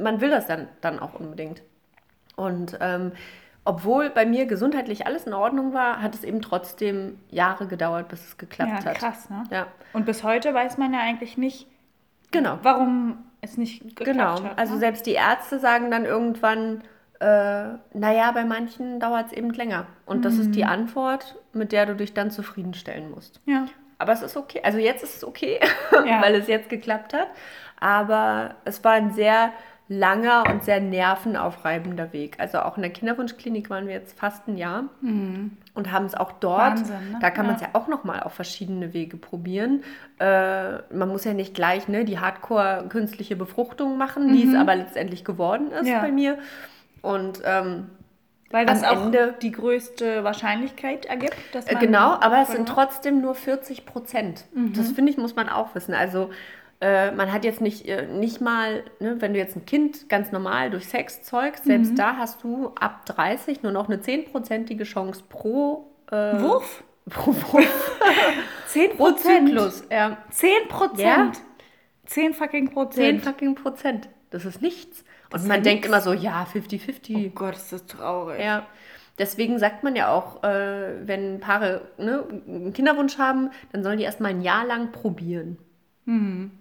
[0.01, 1.63] man will das dann, dann auch unbedingt.
[2.37, 3.13] Und ähm,
[3.65, 8.25] obwohl bei mir gesundheitlich alles in Ordnung war, hat es eben trotzdem Jahre gedauert, bis
[8.25, 8.95] es geklappt Ja, hat.
[8.99, 9.45] krass, ne?
[9.51, 11.67] Ja, Und bis heute weiß man ja eigentlich nicht,
[12.31, 12.59] genau.
[12.63, 14.43] warum es nicht geklappt Genau.
[14.43, 14.59] hat.
[14.59, 14.81] Also ne?
[14.81, 16.83] selbst die Ärzte sagen dann irgendwann,
[17.21, 19.87] äh, naja, bei manchen dauert es eben länger.
[20.07, 20.71] Und das ist die Mhm.
[20.71, 23.41] Antwort, mit der du dich dann zufriedenstellen musst.
[23.45, 23.67] Ja.
[23.99, 24.61] Aber es ist okay.
[24.63, 25.59] Also jetzt ist es okay,
[26.07, 26.23] Ja.
[26.23, 27.27] weil es jetzt geklappt hat.
[27.81, 29.53] Aber es war ein sehr
[29.89, 32.37] langer und sehr nervenaufreibender Weg.
[32.39, 36.33] Also auch in der Kinderwunschklinik waren wir jetzt fast ein Jahr und haben es auch
[36.33, 36.75] dort.
[36.75, 36.79] Mhm.
[36.81, 37.19] Wahnsinn, ne?
[37.21, 37.69] Da kann man es Ja.
[37.73, 39.83] ja auch noch mal auf verschiedene Wege probieren.
[40.19, 44.75] Äh, man muss ja nicht gleich ne, die Hardcore künstliche Befruchtung machen, die es aber
[44.77, 45.89] letztendlich geworden ist Mhm.
[45.89, 46.01] Ja.
[46.01, 46.39] bei mir.
[47.01, 47.87] Und ähm,
[48.51, 52.49] Weil das am auch Ende- die größte Wahrscheinlichkeit ergibt, dass Äh, man Genau, aber es
[52.53, 54.45] sind trotzdem nur 40 Prozent.
[54.75, 55.95] Das finde ich, muss man auch wissen.
[55.95, 56.31] Also
[56.81, 60.31] äh, man hat jetzt nicht, äh, nicht mal, ne, wenn du jetzt ein Kind ganz
[60.31, 65.25] normal durch Sex zeugst, selbst da hast du ab 30 nur noch eine 10-prozentige Chance
[65.29, 66.85] pro, äh, Wurf?
[67.11, 68.01] pro, Wurf,
[68.69, 69.85] 10 pro Zyklus.
[69.91, 71.01] Ja, 10 Prozent.
[71.01, 71.33] Ja.
[72.07, 73.25] 10 fucking 10 Prozent.
[73.25, 74.09] fucking Prozent.
[74.31, 75.05] Das ist nichts.
[75.33, 75.89] Und man denkt nix.
[75.89, 77.27] immer so, ja, 50-50.
[77.27, 78.41] Oh Gott, ist das traurig.
[78.41, 78.67] Ja,
[79.19, 84.05] deswegen sagt man ja auch, äh, wenn Paare ne, einen Kinderwunsch haben, dann sollen die
[84.05, 85.59] erstmal ein Jahr lang probieren.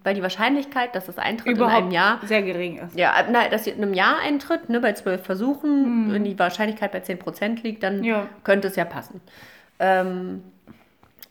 [0.04, 1.62] Weil die Wahrscheinlichkeit, dass es eintritt Mhm.
[1.62, 2.98] Überhaupt in einem Jahr, sehr gering ist.
[2.98, 6.38] ja, äh, nein, dass sie in einem Jahr eintritt, ne, bei zwölf Versuchen, wenn die
[6.38, 8.04] Wahrscheinlichkeit bei 10% liegt, dann Mhm.
[8.04, 8.28] Ja.
[8.44, 9.22] könnte es ja passen.
[9.80, 10.44] Ähm,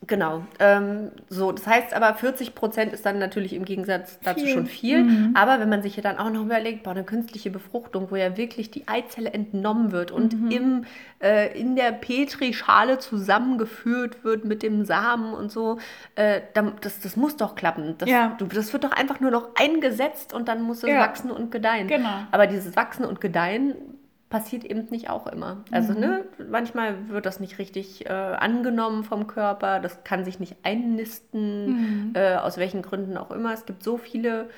[0.07, 0.45] genau.
[0.59, 4.55] Ähm, so, das heißt aber, 40% ist dann natürlich im Gegensatz dazu Viel.
[4.55, 5.31] schon viel.
[5.35, 8.37] Aber wenn man sich ja dann auch noch überlegt, boah, eine künstliche Befruchtung, wo ja
[8.37, 10.85] wirklich die Eizelle entnommen wird und im,
[11.23, 15.79] äh, in der Petrischale zusammengeführt wird mit dem Samen und so,
[16.15, 16.41] äh,
[16.81, 17.95] das, das muss doch klappen.
[17.99, 18.35] Das, Ja.
[18.39, 21.01] du, das wird doch einfach nur noch eingesetzt und dann muss es Ja.
[21.01, 21.89] wachsen und gedeihen.
[21.89, 22.09] Genau.
[22.31, 23.75] Aber dieses Wachsen und Gedeihen
[24.29, 25.59] passiert eben nicht auch immer.
[25.71, 30.57] Also ne, manchmal wird das nicht richtig äh, angenommen vom Körper, das kann sich nicht
[30.65, 33.53] einnisten, äh, aus welchen Gründen auch immer.
[33.53, 34.51] Es gibt so viele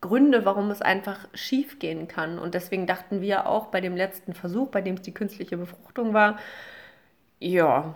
[0.00, 2.38] Gründe, warum es einfach schief gehen kann.
[2.38, 6.14] Und deswegen dachten wir auch bei dem letzten Versuch, bei dem es die künstliche Befruchtung
[6.14, 6.38] war,
[7.40, 7.94] ja,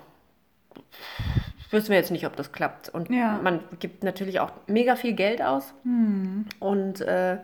[1.71, 2.89] wissen wir jetzt nicht, ob das klappt.
[2.89, 3.39] Und Ja.
[3.43, 5.73] man gibt natürlich auch mega viel Geld aus.
[6.59, 7.39] Und äh,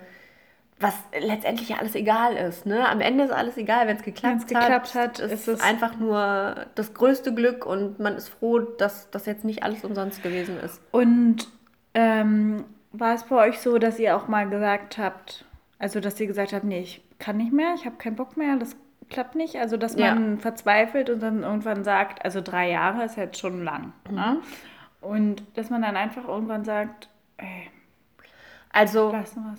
[0.80, 2.64] was letztendlich ja alles egal ist.
[2.66, 2.88] Ne?
[2.88, 5.96] Am Ende ist alles egal, wenn es geklappt, geklappt hat, ist ist es es- einfach
[5.96, 10.58] nur das größte Glück und man ist froh, dass das jetzt nicht alles umsonst gewesen
[10.60, 10.80] ist.
[10.92, 11.48] Und
[11.94, 15.44] ähm, war es bei euch so, dass ihr auch mal gesagt habt,
[15.80, 18.56] also dass ihr gesagt habt, nee, ich kann nicht mehr, ich habe keinen Bock mehr,
[18.56, 18.76] das
[19.10, 19.56] klappt nicht.
[19.56, 20.14] Also dass Ja.
[20.14, 23.92] man verzweifelt und dann irgendwann sagt, also drei Jahre ist jetzt schon lang.
[24.10, 24.38] Ne?
[25.00, 27.70] Und dass man dann einfach irgendwann sagt, ey,
[28.70, 29.14] Also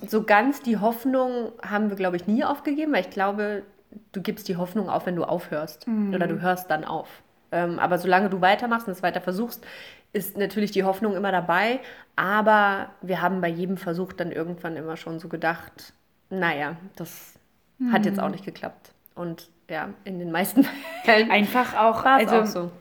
[0.06, 3.64] so ganz die Hoffnung haben wir, glaube ich, nie aufgegeben, weil ich glaube,
[4.12, 5.88] du gibst die Hoffnung auf, wenn du aufhörst.
[5.88, 6.14] Mhm.
[6.14, 7.08] Oder du hörst dann auf.
[7.52, 9.66] Ähm, aber solange du weitermachst und es weiter versuchst,
[10.14, 11.80] ist natürlich die Hoffnung immer dabei.
[12.16, 15.94] Aber wir haben bei jedem Versuch dann irgendwann immer schon so gedacht,
[16.30, 17.40] naja, das
[17.92, 18.92] hat jetzt auch nicht geklappt.
[19.16, 20.68] Und ja, in den meisten
[21.04, 22.72] Fällen Einfach auch, also auch so.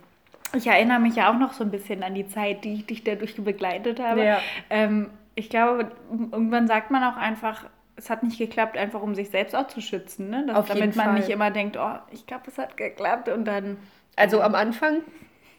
[0.54, 3.04] ich erinnere mich ja auch noch so ein bisschen an die Zeit, die ich dich
[3.04, 4.24] dadurch begleitet habe.
[4.24, 4.38] Ja.
[4.70, 7.64] Ähm, ich glaube, irgendwann sagt man auch einfach,
[7.96, 10.30] es hat nicht geklappt, einfach um sich selbst auch zu schützen.
[10.30, 10.46] Ne?
[10.46, 11.14] Dass, damit man Fall.
[11.14, 13.76] nicht immer denkt, oh, ich glaube, es hat geklappt und dann.
[14.16, 15.02] Also am Anfang,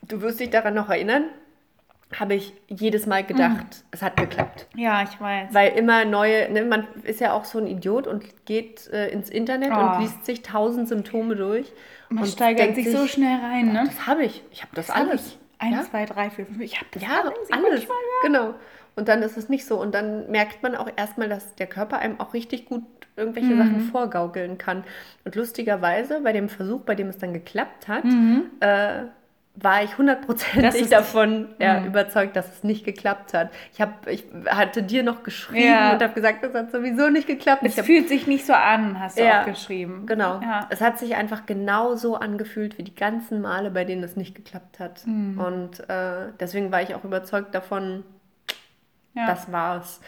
[0.02, 1.26] du wirst dich daran noch erinnern,
[2.20, 4.68] habe ich jedes Mal gedacht, es hat geklappt.
[4.76, 5.54] Ja, ich weiß.
[5.54, 9.30] Weil immer neue, ne, man ist ja auch so ein Idiot und geht äh, ins
[9.30, 9.80] Internet Oh.
[9.80, 11.72] und liest sich tausend Symptome durch.
[12.10, 13.84] man und steigert denkt sich so schnell rein, ne?
[13.86, 14.44] Das habe ich.
[14.52, 15.28] Ich habe das, Das hab alles.
[15.28, 15.40] ich.
[15.62, 15.84] Eins, ja?
[15.84, 16.60] zwei, drei, vier, fünf.
[16.62, 17.52] Ich habe das Ja, alles.
[17.52, 17.88] Alles.
[18.24, 18.56] Genau.
[18.96, 19.80] Und dann ist es nicht so.
[19.80, 22.84] Und dann merkt man auch erstmal, dass der Körper einem auch richtig gut
[23.16, 23.58] irgendwelche Mhm.
[23.58, 24.84] Sachen vorgaukeln kann.
[25.26, 28.04] Und lustigerweise, bei dem Versuch, bei dem es dann geklappt hat,
[28.62, 29.04] äh,
[29.62, 31.88] war ich hundertprozentig davon ja, Mhm.
[31.88, 33.50] überzeugt, dass es nicht geklappt hat.
[33.74, 35.92] Ich, hab, ich hatte dir noch geschrieben Ja.
[35.94, 37.64] und habe gesagt, das hat sowieso nicht geklappt.
[37.64, 40.06] Es ich hab, fühlt sich nicht so an, hast du Ja, auch geschrieben.
[40.06, 40.40] Genau.
[40.42, 40.68] Ja.
[40.70, 44.80] Es hat sich einfach genauso angefühlt wie die ganzen Male, bei denen es nicht geklappt
[44.80, 45.06] hat.
[45.06, 45.38] Mhm.
[45.42, 48.06] Und äh, deswegen war ich auch überzeugt davon,
[49.20, 49.28] ja.
[49.28, 50.02] das war's.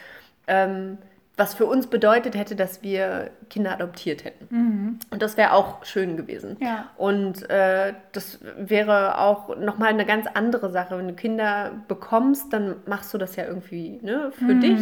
[0.46, 0.98] Ähm,
[1.36, 5.00] was für uns bedeutet hätte, dass wir Kinder adoptiert hätten.
[5.10, 6.56] Und das wäre auch schön gewesen.
[6.60, 6.66] Mhm.
[6.66, 6.90] Ja.
[6.98, 10.98] Und äh, das wäre auch nochmal eine ganz andere Sache.
[10.98, 14.78] Wenn du Kinder bekommst, dann machst du das ja irgendwie ne, für dich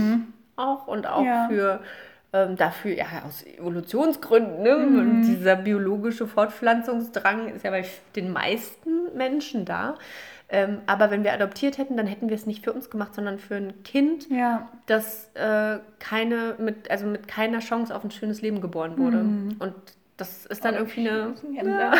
[0.56, 1.26] auch und auch Mhm.
[1.26, 1.46] Ja.
[1.48, 1.80] für
[2.32, 4.62] ähm, dafür, ja, aus Evolutionsgründen.
[4.62, 4.74] Ne?
[4.76, 4.98] Mhm.
[4.98, 7.84] Und dieser biologische Fortpflanzungsdrang ist ja bei
[8.16, 9.96] den meisten Menschen da.
[10.52, 13.38] Ähm, aber wenn wir adoptiert hätten, dann hätten wir es nicht für uns gemacht, sondern
[13.38, 14.68] für ein Kind, ja.
[14.86, 19.18] das äh, keine, mit, also mit keiner Chance auf ein schönes Leben geboren wurde.
[19.18, 19.56] Mhm.
[19.60, 19.74] Und
[20.16, 21.92] das ist dann irgendwie eine,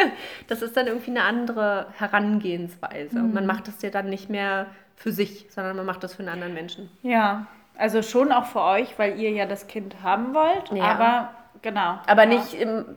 [0.48, 3.18] das ist dann irgendwie eine andere Herangehensweise.
[3.18, 3.34] Mhm.
[3.34, 4.66] Man macht das ja dann nicht mehr
[4.96, 6.90] für sich, sondern man macht das für einen anderen Menschen.
[7.02, 10.84] Ja, also schon auch für euch, weil ihr ja das Kind haben wollt, Ja.
[10.84, 11.30] aber
[11.62, 11.98] genau.
[12.06, 12.28] Aber ja.
[12.28, 12.56] nicht,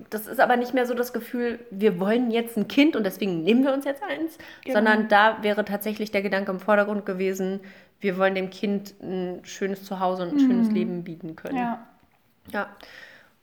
[0.09, 3.43] das ist aber nicht mehr so das Gefühl, wir wollen jetzt ein Kind und deswegen
[3.43, 4.77] nehmen wir uns jetzt eins, Genau.
[4.77, 7.61] sondern da wäre tatsächlich der Gedanke im Vordergrund gewesen,
[7.99, 11.55] wir wollen dem Kind ein schönes Zuhause und ein schönes Leben bieten können.
[11.55, 11.59] Mhm.
[11.59, 11.87] Ja.
[12.51, 12.67] Ja.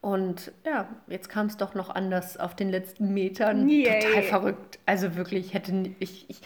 [0.00, 3.68] Und ja, jetzt kam es doch noch anders auf den letzten Metern.
[3.68, 4.00] Yay.
[4.00, 4.78] Total verrückt.
[4.86, 6.40] Also wirklich, ich hätte ich, ich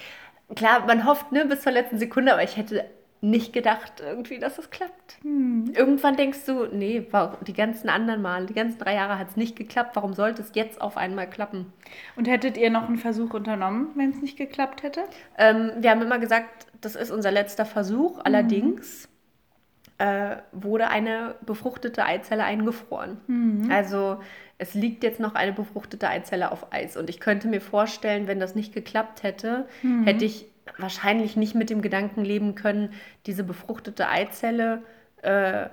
[0.55, 2.85] klar, man hofft, ne, bis zur letzten Sekunde, aber ich hätte
[3.25, 5.17] nicht gedacht irgendwie, dass es klappt.
[5.23, 5.73] Hm.
[5.75, 7.07] Irgendwann denkst du, nee,
[7.47, 10.51] die ganzen anderen Mal, die ganzen drei Jahre hat es nicht geklappt, warum sollte es
[10.55, 11.73] jetzt auf einmal klappen?
[12.17, 15.05] Und hättet ihr noch einen Versuch unternommen, wenn es nicht geklappt hätte?
[15.39, 18.19] Ähm, wir haben immer gesagt, das ist unser letzter Versuch.
[18.25, 19.09] Allerdings
[19.99, 23.19] äh, wurde eine befruchtete Eizelle eingefroren.
[23.71, 24.19] Also
[24.59, 26.97] es liegt jetzt noch eine befruchtete Eizelle auf Eis.
[26.97, 29.69] Und ich könnte mir vorstellen, wenn das nicht geklappt hätte,
[30.05, 32.93] hätte ich wahrscheinlich nicht mit dem Gedanken leben können,
[33.27, 34.83] diese befruchtete Eizelle
[35.23, 35.67] äh,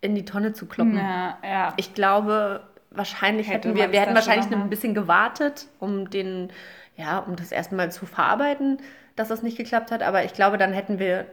[0.00, 0.96] in die Tonne zu kloppen.
[0.96, 1.74] Ja, ja.
[1.76, 6.50] Ich glaube, wahrscheinlich Hätte hätten wir, wir hätten wahrscheinlich noch ein bisschen gewartet, um den,
[6.96, 8.78] ja, um das erstmal zu verarbeiten,
[9.16, 10.02] dass das nicht geklappt hat.
[10.02, 11.26] Aber ich glaube, dann hätten wir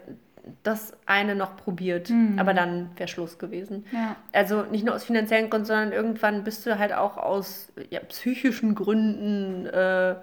[0.64, 2.12] das eine noch probiert.
[2.38, 3.86] Aber dann wäre Schluss gewesen.
[3.92, 3.98] Mhm.
[3.98, 4.16] Ja.
[4.32, 8.76] Also nicht nur aus finanziellen Gründen, sondern irgendwann bist du halt auch aus ja, psychischen
[8.76, 10.16] Gründen äh,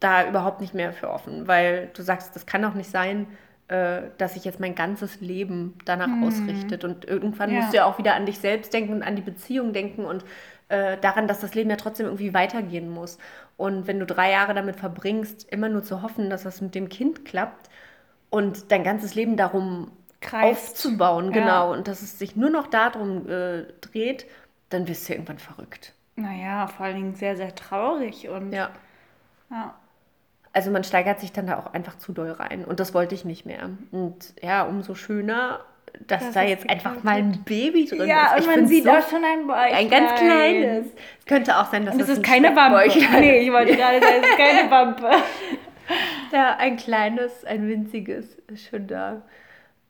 [0.00, 3.26] da überhaupt nicht mehr für offen, weil du sagst, das kann doch nicht sein,
[3.68, 6.84] äh, dass sich jetzt mein ganzes Leben danach ausrichtet.
[6.84, 7.54] Und irgendwann Mhm.
[7.56, 7.60] Ja.
[7.60, 10.24] musst du ja auch wieder an dich selbst denken und an die Beziehung denken und
[10.68, 13.18] äh, daran, dass das Leben ja trotzdem irgendwie weitergehen muss.
[13.56, 16.88] Und wenn du drei Jahre damit verbringst, immer nur zu hoffen, dass das mit dem
[16.88, 17.68] Kind klappt
[18.30, 20.74] und dein ganzes Leben darum Kreist.
[20.74, 21.32] aufzubauen, Ja.
[21.32, 24.26] genau, und dass es sich nur noch darum äh, dreht,
[24.70, 25.94] dann wirst du irgendwann verrückt.
[26.16, 28.70] Naja, vor allen Dingen sehr, sehr traurig und Ja.
[29.50, 29.74] Ja.
[30.52, 33.24] Also man steigert sich dann da auch einfach zu doll rein und das wollte ich
[33.24, 33.70] nicht mehr.
[33.92, 35.60] Und ja, umso schöner,
[36.06, 38.46] dass Dass da jetzt einfach mal ein Baby drin Ja, ist.
[38.46, 39.74] und Ich man sieht so auch schon ein Bäuchlein.
[39.74, 40.86] ein ganz kleines.
[41.20, 42.88] Es könnte auch sein, dass Und es das ist ein keine Wampe.
[43.20, 45.10] Nee, ich wollte gerade sagen, es ist keine Wampe.
[46.32, 49.22] Ja, ein kleines, ein winziges ist schon da.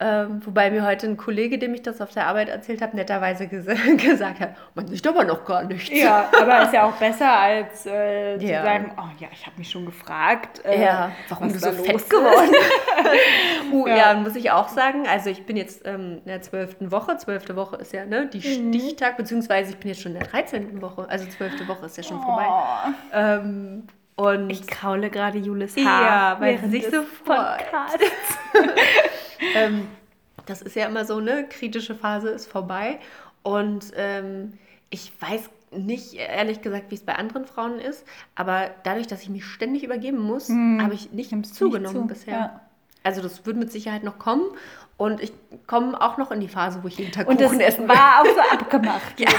[0.01, 3.49] Ähm, wobei mir heute ein Kollege, dem ich das auf der Arbeit erzählt habe, netterweise
[3.49, 5.91] ges gesagt hat, man sieht aber noch gar nichts.
[5.93, 8.63] Ja, aber ist ja auch besser als äh, zu Ja.
[8.63, 12.49] sagen, oh ja, ich habe mich schon gefragt, äh, Ja, warum du so fett geworden
[12.51, 13.73] bist.
[13.73, 13.97] uh, Ja.
[13.97, 14.15] ja.
[14.15, 15.05] muss ich auch sagen.
[15.09, 17.17] Also ich bin jetzt ähm, in der zwölften Woche.
[17.17, 18.73] Zwölfte Woche ist ja ne, die Mhm.
[18.73, 20.81] Stichtag, beziehungsweise ich bin jetzt schon in der 13.
[20.81, 21.07] Woche.
[21.11, 22.47] Also zwölfte Woche ist ja schon vorbei.
[22.49, 23.83] Oh, Ähm,
[24.15, 26.41] und ich kraule gerade Julis Ja, Haar.
[26.41, 27.65] weil sie sich so freut.
[29.55, 29.89] Ähm,
[30.47, 31.47] das ist ja immer so, ne?
[31.49, 32.99] Kritische Phase ist vorbei.
[33.43, 34.55] Und ähm,
[34.91, 39.29] ich weiß nicht, ehrlich gesagt, wie es bei anderen Frauen ist, aber dadurch, dass ich
[39.29, 42.25] mich ständig übergeben muss, habe ich nicht zugenommen nicht zu.
[42.25, 42.35] bisher.
[42.35, 42.61] Ja.
[43.03, 44.45] Also das wird mit Sicherheit noch kommen
[44.97, 45.33] und ich
[45.67, 47.97] komme auch noch in die Phase, wo ich jeden Tag Und das Kuchen essen will.
[47.97, 49.19] war auch so abgemacht.
[49.19, 49.29] Ja.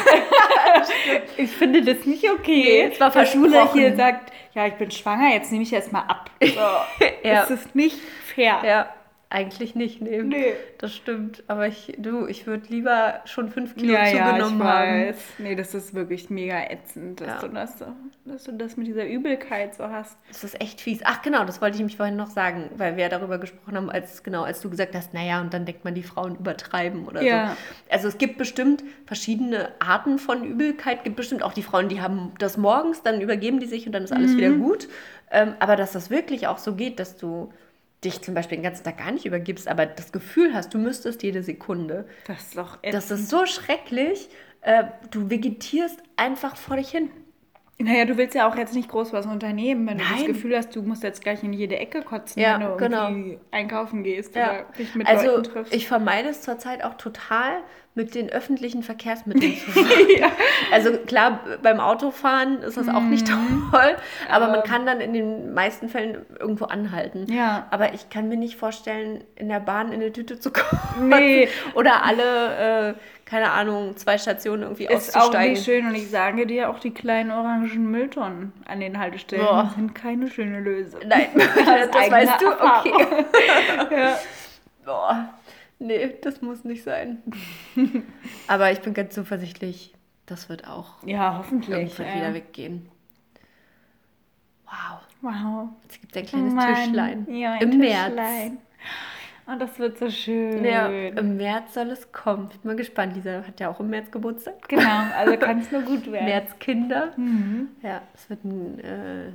[1.37, 2.87] Ich finde das nicht okay.
[2.87, 6.01] Nee, es war Schule hier sagt, ja, ich bin schwanger, jetzt nehme ich erst mal
[6.01, 6.29] ab.
[6.41, 7.05] So.
[7.23, 7.41] Ja.
[7.41, 7.97] Das ist nicht
[8.33, 8.61] fair.
[8.63, 8.89] Ja,
[9.31, 10.23] eigentlich nicht, nee.
[10.23, 10.53] Nee.
[10.79, 11.43] Das stimmt.
[11.47, 14.11] Aber ich, du, ich würde lieber schon fünf Kilo Ja, ja, ich
[14.43, 15.07] zugenommen haben.
[15.07, 15.17] weiß.
[15.37, 17.47] Nee, das ist wirklich mega ätzend, dass, Ja.
[17.47, 17.73] du das
[18.25, 20.17] dass du das mit dieser Übelkeit so hast.
[20.29, 21.01] Das ist echt fies.
[21.03, 23.89] Ach genau, das wollte ich nämlich vorhin noch sagen, weil wir ja darüber gesprochen haben,
[23.91, 27.21] als genau, als du gesagt hast, naja, und dann denkt man, die Frauen übertreiben oder
[27.21, 27.49] Ja.
[27.51, 27.93] so.
[27.93, 32.33] Also es gibt bestimmt verschiedene Arten von Übelkeit, gibt bestimmt auch die Frauen, die haben
[32.39, 34.87] das morgens, dann übergeben die sich und dann ist alles wieder gut.
[35.31, 37.51] Ähm, aber dass das wirklich auch so geht, dass du
[38.03, 41.21] dich zum Beispiel den ganzen Tag gar nicht übergibst, aber das Gefühl hast, du müsstest
[41.23, 42.07] jede Sekunde.
[42.27, 42.93] Das ist doch ätzend.
[42.93, 44.29] Das ist so schrecklich.
[44.61, 47.09] Äh, du vegetierst einfach vor dich hin.
[47.81, 50.27] Naja, du willst ja auch jetzt nicht groß was unternehmen, wenn du das Nein.
[50.27, 53.07] Gefühl hast, du musst jetzt gleich in jede Ecke kotzen, Ja, wenn du genau.
[53.07, 54.49] irgendwie einkaufen gehst Ja.
[54.51, 55.73] oder dich mit also Leuten triffst.
[55.73, 57.61] ich vermeide es zurzeit auch total,
[57.99, 59.87] mit den öffentlichen Verkehrsmitteln zu fahren.
[60.71, 63.69] Also klar, beim Autofahren ist das auch nicht Mhm.
[63.71, 63.95] toll,
[64.29, 67.25] aber man kann dann in den meisten Fällen irgendwo anhalten.
[67.29, 67.65] Ja.
[67.71, 71.09] Aber ich kann mir nicht vorstellen, in der Bahn in eine Tüte zu kommen.
[71.09, 71.49] Nee.
[71.73, 72.93] Oder alle, äh,
[73.25, 75.53] keine Ahnung, zwei Stationen irgendwie ist auch auszusteigen.
[75.53, 79.73] nicht schön und ich sage dir, auch die kleinen orangen Mülltonnen an den Haltestellen Boah.
[79.75, 81.01] sind keine schöne Lösung.
[81.05, 82.47] Nein, das, eigene weißt du?
[82.47, 83.25] Okay.
[83.91, 84.19] Ja.
[84.85, 85.29] Boah,
[85.79, 87.23] nee, das muss nicht sein.
[88.47, 89.93] Aber ich bin ganz zuversichtlich,
[90.25, 91.69] das wird auch ja, hoffentlich.
[91.69, 92.15] irgendwann ja.
[92.15, 92.89] wieder weggehen.
[94.65, 95.69] Wow, Wow.
[95.83, 96.75] jetzt gibt es ein kleines Mann.
[96.75, 97.35] Tischlein.
[97.35, 98.15] Ja, ein Im Tischlein.
[98.15, 98.51] März.
[99.47, 100.63] Und das wird so schön.
[100.63, 102.49] Ja, im März soll es kommen.
[102.51, 103.15] Ich bin mal gespannt.
[103.15, 104.69] Lisa hat ja auch im März Geburtstag.
[104.69, 106.25] Genau, also kann es nur gut werden.
[106.25, 107.13] Märzkinder.
[107.17, 107.69] Mhm.
[107.81, 109.31] Ja, es wird ein, äh,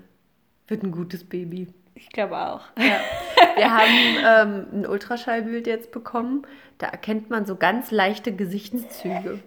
[0.69, 1.67] wird ein gutes Baby.
[1.95, 2.63] Ich glaube auch.
[2.79, 3.01] Ja.
[3.57, 6.47] Wir haben ähm, ein Ultraschallbild jetzt bekommen.
[6.79, 9.41] Da erkennt man so ganz leichte Gesichtszüge.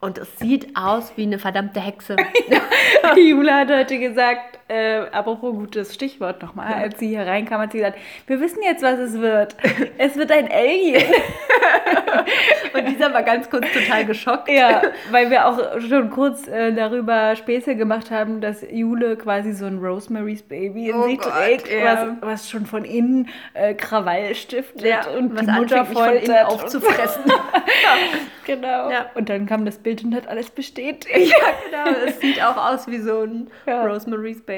[0.00, 2.16] Und es sieht aus wie eine verdammte Hexe.
[3.16, 7.72] Die Jula hat heute gesagt, äh, apropos gutes Stichwort nochmal, als sie hier reinkam, hat
[7.72, 9.54] sie gesagt, wir wissen jetzt, was es wird.
[9.98, 11.02] Es wird ein Alien.
[12.74, 14.48] Und dieser war ganz kurz total geschockt.
[14.48, 19.66] ja, weil wir auch schon kurz äh, darüber Späße gemacht haben, dass Jule quasi so
[19.66, 22.08] ein Rosemary's Baby in Oh sich Gott, trägt, ja.
[22.20, 26.44] was, was schon von innen äh, Krawall stiftet Ja, und was die Mutter von innen
[26.44, 27.22] aufzufressen.
[28.44, 28.90] genau.
[28.90, 29.06] Ja.
[29.14, 31.08] Und dann kam das Bild und hat alles bestätigt.
[31.08, 31.36] ja,
[31.70, 31.98] genau.
[32.06, 33.86] Es sieht auch aus wie so ein Ja.
[33.86, 34.55] Rosemary's Baby.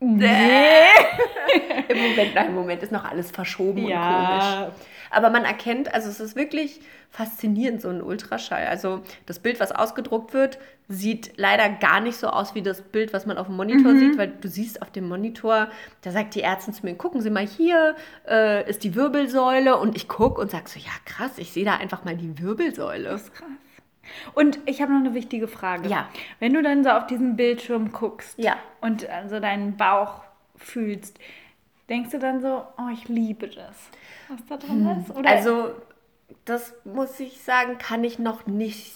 [0.00, 0.88] Nee.
[1.88, 4.00] Im Moment, nein, im Moment ist noch alles verschoben und Ja.
[4.06, 4.74] komisch.
[5.10, 8.66] Aber man erkennt, also es ist wirklich faszinierend, so ein Ultraschall.
[8.66, 13.12] Also das Bild, was ausgedruckt wird, sieht leider gar nicht so aus wie das Bild,
[13.12, 13.98] was man auf dem Monitor Mhm.
[13.98, 15.68] sieht, weil du siehst auf dem Monitor,
[16.02, 17.94] da sagt die Ärztin zu mir, gucken Sie mal hier,
[18.28, 21.76] äh, ist die Wirbelsäule und ich gucke und sag so, ja krass, ich sehe da
[21.76, 23.04] einfach mal die Wirbelsäule.
[23.10, 23.48] Das ist krass.
[24.34, 25.88] Und ich habe noch eine wichtige Frage.
[25.88, 26.08] Ja.
[26.40, 28.56] Wenn du dann so auf diesen Bildschirm guckst Ja.
[28.80, 30.22] und also deinen Bauch
[30.56, 31.18] fühlst,
[31.88, 33.90] denkst du dann so, oh, ich liebe das,
[34.28, 35.14] was da drin ist?
[35.16, 35.70] Oder Also,
[36.46, 38.94] das muss ich sagen, kann ich noch nicht,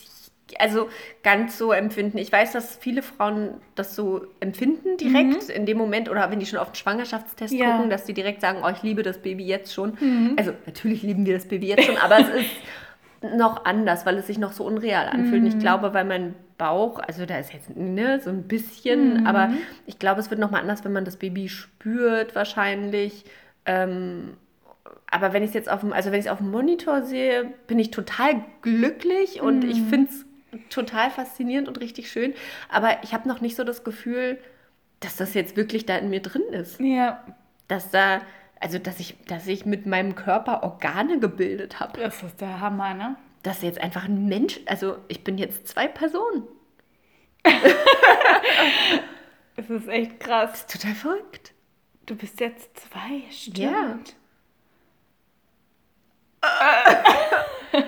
[0.58, 0.88] also
[1.22, 2.16] ganz so empfinden.
[2.16, 6.46] Ich weiß, dass viele Frauen das so empfinden direkt in dem Moment oder wenn die
[6.46, 7.72] schon auf den Schwangerschaftstest Ja.
[7.72, 9.98] gucken, dass die direkt sagen, oh, ich liebe das Baby jetzt schon.
[10.38, 12.50] Also, natürlich lieben wir das Baby jetzt schon, aber es ist
[13.22, 15.42] noch anders, weil es sich noch so unreal anfühlt.
[15.42, 19.50] Und ich glaube, weil mein Bauch, also da ist jetzt ne, so ein bisschen, aber
[19.86, 23.24] ich glaube, es wird nochmal anders, wenn man das Baby spürt, wahrscheinlich.
[23.66, 24.36] Ähm,
[25.10, 27.52] aber wenn ich es jetzt auf dem, also wenn ich es auf dem Monitor sehe,
[27.66, 30.24] bin ich total glücklich und ich finde es
[30.70, 32.34] total faszinierend und richtig schön.
[32.68, 34.38] Aber ich habe noch nicht so das Gefühl,
[35.00, 36.80] dass das jetzt wirklich da in mir drin ist.
[36.80, 37.22] ja,
[37.68, 38.20] Dass da,
[38.60, 42.00] also dass ich, dass ich mit meinem Körper Organe gebildet habe.
[42.00, 43.16] das ist der Hammer, ne?
[43.42, 46.42] Dass jetzt einfach ein Mensch, also ich bin jetzt zwei Personen.
[49.58, 50.68] Es ist echt krass.
[50.68, 51.52] Total verrückt.
[52.06, 53.58] Du bist jetzt zwei, stimmt.
[53.58, 53.98] Ja.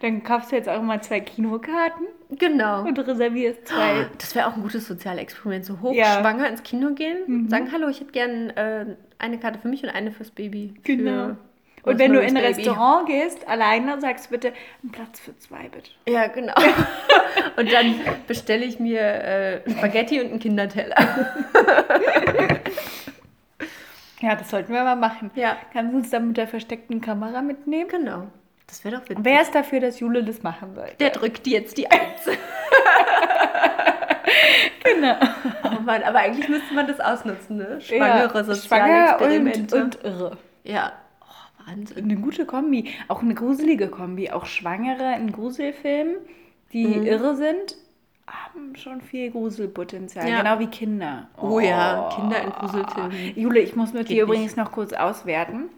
[0.00, 2.06] Dann kaufst du jetzt auch mal zwei Kinokarten
[2.38, 2.82] Genau.
[2.82, 4.06] und reservierst zwei.
[4.18, 5.64] Das wäre auch ein gutes Sozialexperiment.
[5.64, 6.16] So Ja.
[6.16, 8.86] hochschwanger ins Kino gehen, sagen, hallo, ich hätte gern äh,
[9.18, 10.74] eine Karte für mich und eine fürs Baby.
[10.84, 11.36] Für Genau.
[11.84, 12.42] Und wenn du in ein.
[12.42, 14.52] Restaurant gehst, alleine, sagst du bitte,
[14.82, 15.90] einen Platz für zwei, bitte.
[16.08, 16.54] Ja, genau.
[17.56, 17.94] und dann
[18.26, 20.96] bestelle ich mir äh, Spaghetti und einen Kinderteller.
[24.20, 25.30] Ja, das sollten wir mal machen.
[25.34, 25.56] Ja.
[25.74, 27.88] Kannst du uns dann mit der versteckten Kamera mitnehmen?
[27.90, 28.28] Genau.
[28.66, 29.18] Das wäre doch witzig.
[29.22, 30.88] Wer ist dafür, dass Jule das machen soll?
[31.00, 32.26] Der drückt jetzt die Eins.
[34.82, 35.14] Genau.
[35.64, 37.80] Oh Mann, aber eigentlich müsste man das ausnutzen, ne?
[37.80, 39.82] Schwangere ja, soziale schwanger und, Experimente.
[39.82, 40.36] und irre.
[40.62, 40.92] ja.
[41.22, 42.04] Oh, Wahnsinn.
[42.04, 42.92] Eine gute Kombi.
[43.08, 44.30] Auch eine gruselige Kombi.
[44.30, 46.16] Auch Schwangere in Gruselfilmen,
[46.72, 47.06] die Mhm.
[47.06, 47.76] irre sind,
[48.26, 50.28] haben schon viel Gruselpotenzial.
[50.28, 50.38] Ja.
[50.42, 51.28] Genau wie Kinder.
[51.40, 53.36] Oh ja, Kinder in Gruselfilmen.
[53.36, 54.32] Jule, ich muss mit Geht dir nicht.
[54.34, 55.70] übrigens noch kurz auswerten.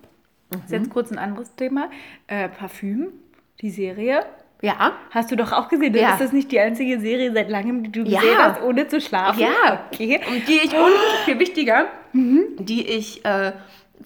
[0.50, 1.90] Das ist jetzt kurz ein anderes Thema.
[2.28, 3.08] Äh, Parfüm,
[3.60, 4.24] die Serie.
[4.62, 4.92] Ja.
[5.10, 5.94] Hast du doch auch gesehen.
[5.94, 6.12] Ja.
[6.12, 8.20] ist das nicht die einzige Serie seit langem, die du Ja.
[8.20, 9.40] gesehen hast, ohne zu schlafen?
[9.40, 9.86] Ja.
[9.92, 10.20] Okay.
[10.28, 10.92] Und die ich, und
[11.24, 13.52] viel wichtiger, die ich äh,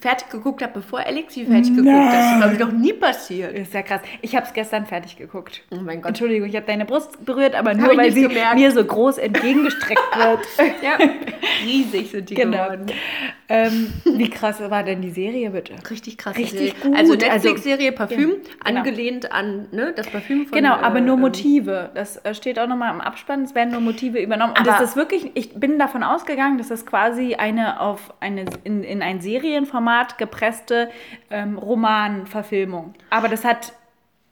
[0.01, 2.13] fertig geguckt habe, bevor Alex sie fertig geguckt hat.
[2.13, 3.53] Das ist, glaube ich, noch nie passiert.
[3.53, 4.01] Ist ja krass.
[4.21, 5.61] Ich habe es gestern fertig geguckt.
[5.71, 6.09] Oh mein Gott.
[6.09, 8.55] Entschuldigung, ich habe deine Brust berührt, aber nur weil sie gemerkt.
[8.55, 10.39] mir so groß entgegengestreckt wird.
[10.83, 10.97] Ja.
[11.65, 12.63] Riesig sind die Genau.
[12.63, 12.85] geworden.
[13.49, 15.73] ähm, wie krass war denn die Serie bitte?
[15.89, 16.35] Richtig krass.
[16.37, 16.95] Richtig gut.
[16.95, 18.35] Also Also- Netflix-Serie Parfüm,
[18.65, 18.79] Genau.
[18.79, 20.57] angelehnt an ne, das Parfüm von...
[20.57, 21.91] Genau, aber äh, nur ähm, Motive.
[21.93, 23.43] Das äh, steht auch nochmal im Abspann.
[23.43, 24.53] Es werden nur Motive übernommen.
[24.57, 28.83] Und das ist wirklich, ich bin davon ausgegangen, dass das quasi eine auf eine in,
[28.83, 30.89] in ein Serienformat gepresste
[31.29, 32.93] ähm, Romanverfilmung.
[33.09, 33.73] Aber das hat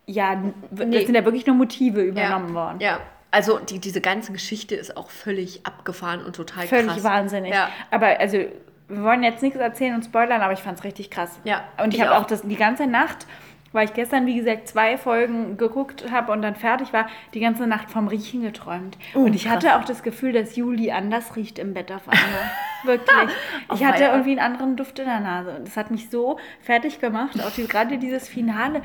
[0.05, 1.05] ja, n- das Nee.
[1.05, 2.79] sind ja wirklich nur Motive ja, übernommen worden.
[2.79, 2.99] Ja,
[3.31, 7.03] also die, diese ganze Geschichte ist auch völlig abgefahren und total Völlig krass.
[7.03, 7.53] wahnsinnig.
[7.53, 7.69] Ja.
[7.91, 11.39] Aber also, wir wollen jetzt nichts erzählen und spoilern, aber ich fand es richtig krass.
[11.43, 12.23] Ja, Und ich ich habe auch.
[12.23, 13.27] auch das die ganze Nacht,
[13.71, 17.67] weil ich gestern, wie gesagt, zwei Folgen geguckt habe und dann fertig war, die ganze
[17.67, 18.97] Nacht vom Riechen geträumt.
[19.13, 19.55] und ich Oh, krass.
[19.65, 22.51] hatte auch das Gefühl, dass Juli anders riecht im Bett auf einmal.
[22.83, 23.35] Wirklich.
[23.73, 24.11] Ich Oh, hatte weia.
[24.13, 25.51] irgendwie einen anderen Duft in der Nase.
[25.57, 27.37] Und das hat mich so fertig gemacht.
[27.43, 28.81] Auch die, gerade dieses Finale.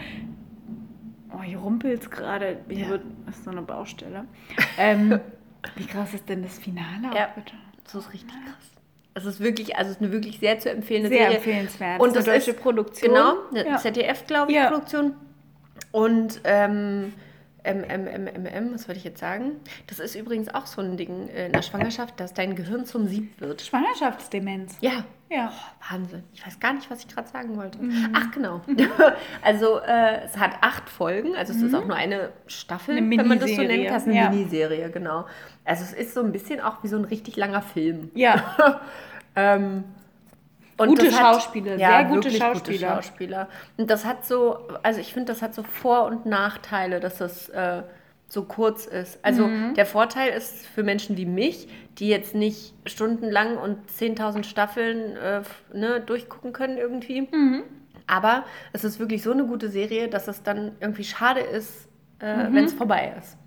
[1.33, 2.59] Oh, hier rumpelt es gerade.
[2.69, 2.89] Hier Ja.
[2.89, 4.25] wird, das ist so eine Baustelle.
[4.79, 5.21] Ähm,
[5.77, 7.29] wie krass ist denn das Finale auch Ja.
[7.35, 7.55] bitte?
[7.85, 8.71] Das ist richtig krass.
[9.15, 11.37] Es ist wirklich, also es ist eine wirklich sehr zu empfehlende Sehr Serie.
[11.37, 12.01] empfehlenswert.
[12.01, 13.11] Und Das das ist ist eine deutsche Produktion.
[13.15, 13.77] Genau, eine Ja.
[13.79, 14.69] ZDF, glaube ich, Ja.
[14.69, 15.15] Produktion.
[15.93, 17.13] Und ähm,
[17.65, 19.53] MMMM, was wollte ich jetzt sagen?
[19.87, 23.07] Das ist übrigens auch so ein Ding äh, in der Schwangerschaft, dass dein Gehirn zum
[23.09, 23.63] Sieb wird.
[23.63, 24.77] Schwangerschaftsdemenz.
[24.81, 25.05] Ja.
[25.35, 25.51] Ja.
[25.53, 26.23] Oh, Wahnsinn.
[26.33, 27.79] Ich weiß gar nicht, was ich gerade sagen wollte.
[27.83, 28.13] Mhm.
[28.15, 28.61] Ach, genau.
[29.43, 31.35] also, äh, es hat acht Folgen.
[31.37, 33.13] Also, es ist auch nur eine Staffel, Mhm.
[33.13, 34.03] Eine wenn man das so nennen kann.
[34.03, 34.31] Eine ja.
[34.31, 35.27] Miniserie, genau.
[35.65, 38.11] Also, es ist so ein bisschen auch wie so ein richtig langer Film.
[38.15, 38.81] Ja.
[39.37, 39.83] Ähm,
[40.77, 42.53] und Gute das hat- Schauspieler, sehr gute Schauspieler.
[42.61, 43.49] Gute Schauspieler.
[43.77, 47.49] Und das hat so, also ich finde, das hat so Vor- und Nachteile, dass das
[47.49, 47.83] äh,
[48.35, 49.19] so kurz ist.
[49.25, 49.75] Also Mhm.
[49.75, 51.69] der Vorteil ist für Menschen wie mich,
[51.99, 55.41] die jetzt nicht stundenlang und 10.000 Staffeln äh,
[55.73, 57.23] ne, durchgucken können irgendwie.
[57.23, 57.63] Mhm.
[58.07, 61.89] Aber es ist wirklich so eine gute Serie, dass es dann irgendwie schade ist,
[62.21, 62.55] äh, Mhm.
[62.55, 63.39] wenn es vorbei ist.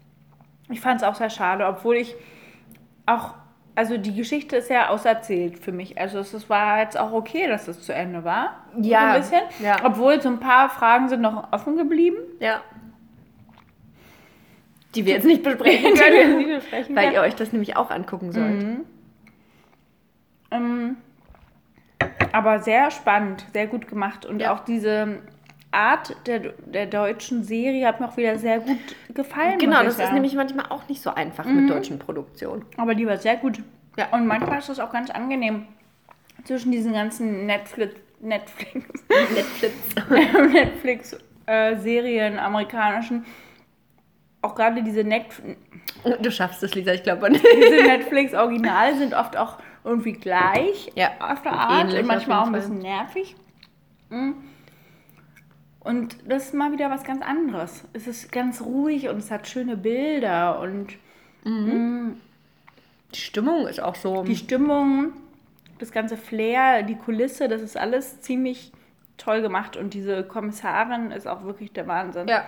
[0.69, 2.15] Ich fand es auch sehr schade, obwohl ich
[3.05, 3.35] auch,
[3.75, 5.97] also die Geschichte ist ja auserzählt für mich.
[5.99, 8.65] Also es, es war jetzt auch okay, dass es zu Ende war.
[8.81, 9.41] Ja, ein bisschen.
[9.61, 9.77] ja.
[9.83, 12.17] Obwohl so ein paar Fragen sind noch offen geblieben.
[12.39, 12.61] Ja.
[14.97, 16.37] Die wir jetzt nicht besprechen können.
[16.37, 18.65] nicht besprechen Weil ihr euch das nämlich auch angucken sollt.
[20.51, 20.97] Ähm,
[22.31, 24.25] aber sehr spannend, sehr gut gemacht.
[24.25, 24.53] Und Ja.
[24.53, 25.19] auch diese
[25.71, 28.77] Art der, der deutschen Serie hat mir auch wieder sehr gut
[29.13, 29.59] gefallen.
[29.59, 30.13] Genau, das ist sagen.
[30.15, 32.65] nämlich manchmal auch nicht so einfach mit deutschen Produktionen.
[32.77, 33.61] Aber die war sehr gut.
[33.97, 34.07] Ja.
[34.11, 35.67] Und manchmal ist das auch ganz angenehm.
[36.45, 39.95] Zwischen diesen ganzen Netflix, Netflix, Netflix.
[41.47, 43.25] Netflix-Serien, amerikanischen.
[44.41, 45.41] Auch gerade diese, Netf
[46.21, 47.43] Du schaffst es, Lisa, ich glaube nicht.
[47.45, 52.47] diese Netflix-Original sind oft auch irgendwie gleich Ja, auf der Art ähnlich und manchmal auch
[52.47, 53.35] ein bisschen nervig.
[54.09, 54.31] Mm.
[55.79, 57.85] Und das ist mal wieder was ganz anderes.
[57.93, 60.97] Es ist ganz ruhig und es hat schöne Bilder und
[61.45, 64.23] Die Stimmung ist auch so.
[64.23, 65.13] die Stimmung,
[65.79, 68.73] das ganze Flair, die Kulisse, das ist alles ziemlich
[69.17, 72.27] toll gemacht und diese Kommissarin ist auch wirklich der Wahnsinn.
[72.27, 72.43] ja,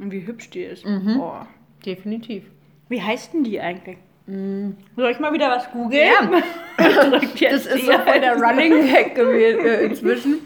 [0.00, 0.84] Und wie hübsch die ist.
[0.86, 1.18] Mhm.
[1.18, 1.46] Boah.
[1.84, 2.44] definitiv.
[2.88, 3.98] Wie heißt denn die eigentlich?
[4.26, 6.06] Soll ich mal wieder was googeln?
[6.06, 6.42] Ja.
[7.50, 10.38] Das ist so voll der Running Gag gewesen äh, inzwischen.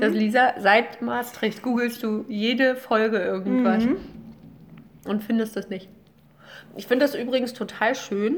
[0.00, 3.84] Dass Lisa, seit Maastricht googelst du jede Folge irgendwas
[5.06, 5.88] und findest das nicht.
[6.76, 8.36] Ich finde das übrigens total schön,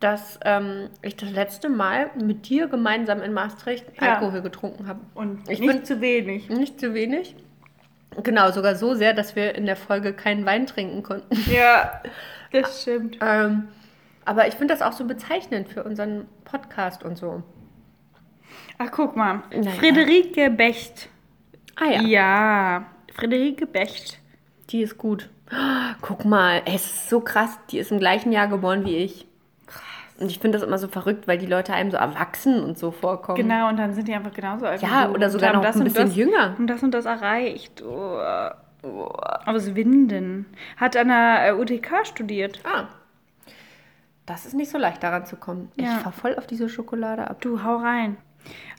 [0.00, 4.14] dass ähm, ich das letzte Mal mit dir gemeinsam in Maastricht Ja.
[4.16, 5.00] Alkohol getrunken habe.
[5.14, 6.48] Und Ich nicht find- zu wenig.
[6.48, 7.36] Nicht zu wenig.
[8.22, 11.36] Genau, sogar so sehr, dass wir in der Folge keinen Wein trinken konnten.
[11.50, 12.00] Ja,
[12.52, 13.18] das stimmt.
[13.20, 13.68] Ähm,
[14.24, 17.42] aber ich finde das auch so bezeichnend für unseren Podcast und so.
[18.78, 19.42] Ach, guck mal.
[19.50, 19.70] Naja.
[19.72, 21.08] Friederike Becht.
[21.76, 24.18] Ah ja, Ja, Friederike Becht.
[24.70, 25.28] die ist gut.
[25.52, 27.58] Oh, guck mal, es ist so krass.
[27.70, 29.26] Die ist im gleichen Jahr geboren wie ich.
[30.20, 32.90] Und ich finde das immer so verrückt, weil die Leute einem so erwachsen und so
[32.90, 33.36] vorkommen.
[33.36, 34.82] Genau, und dann sind die einfach genauso alt.
[34.82, 36.54] Ja, oder und sogar noch ein und bisschen das, jünger.
[36.58, 37.82] Und das und das erreicht.
[37.82, 38.18] Oh.
[39.46, 40.46] Aus Winden.
[40.76, 42.60] Hat an der äh, UTK studiert.
[42.64, 42.84] Ah.
[44.26, 45.72] das ist nicht so leicht daran zu kommen.
[45.76, 45.96] Ja.
[45.96, 47.40] Ich fahr voll auf diese Schokolade ab.
[47.40, 48.16] Du, hau rein.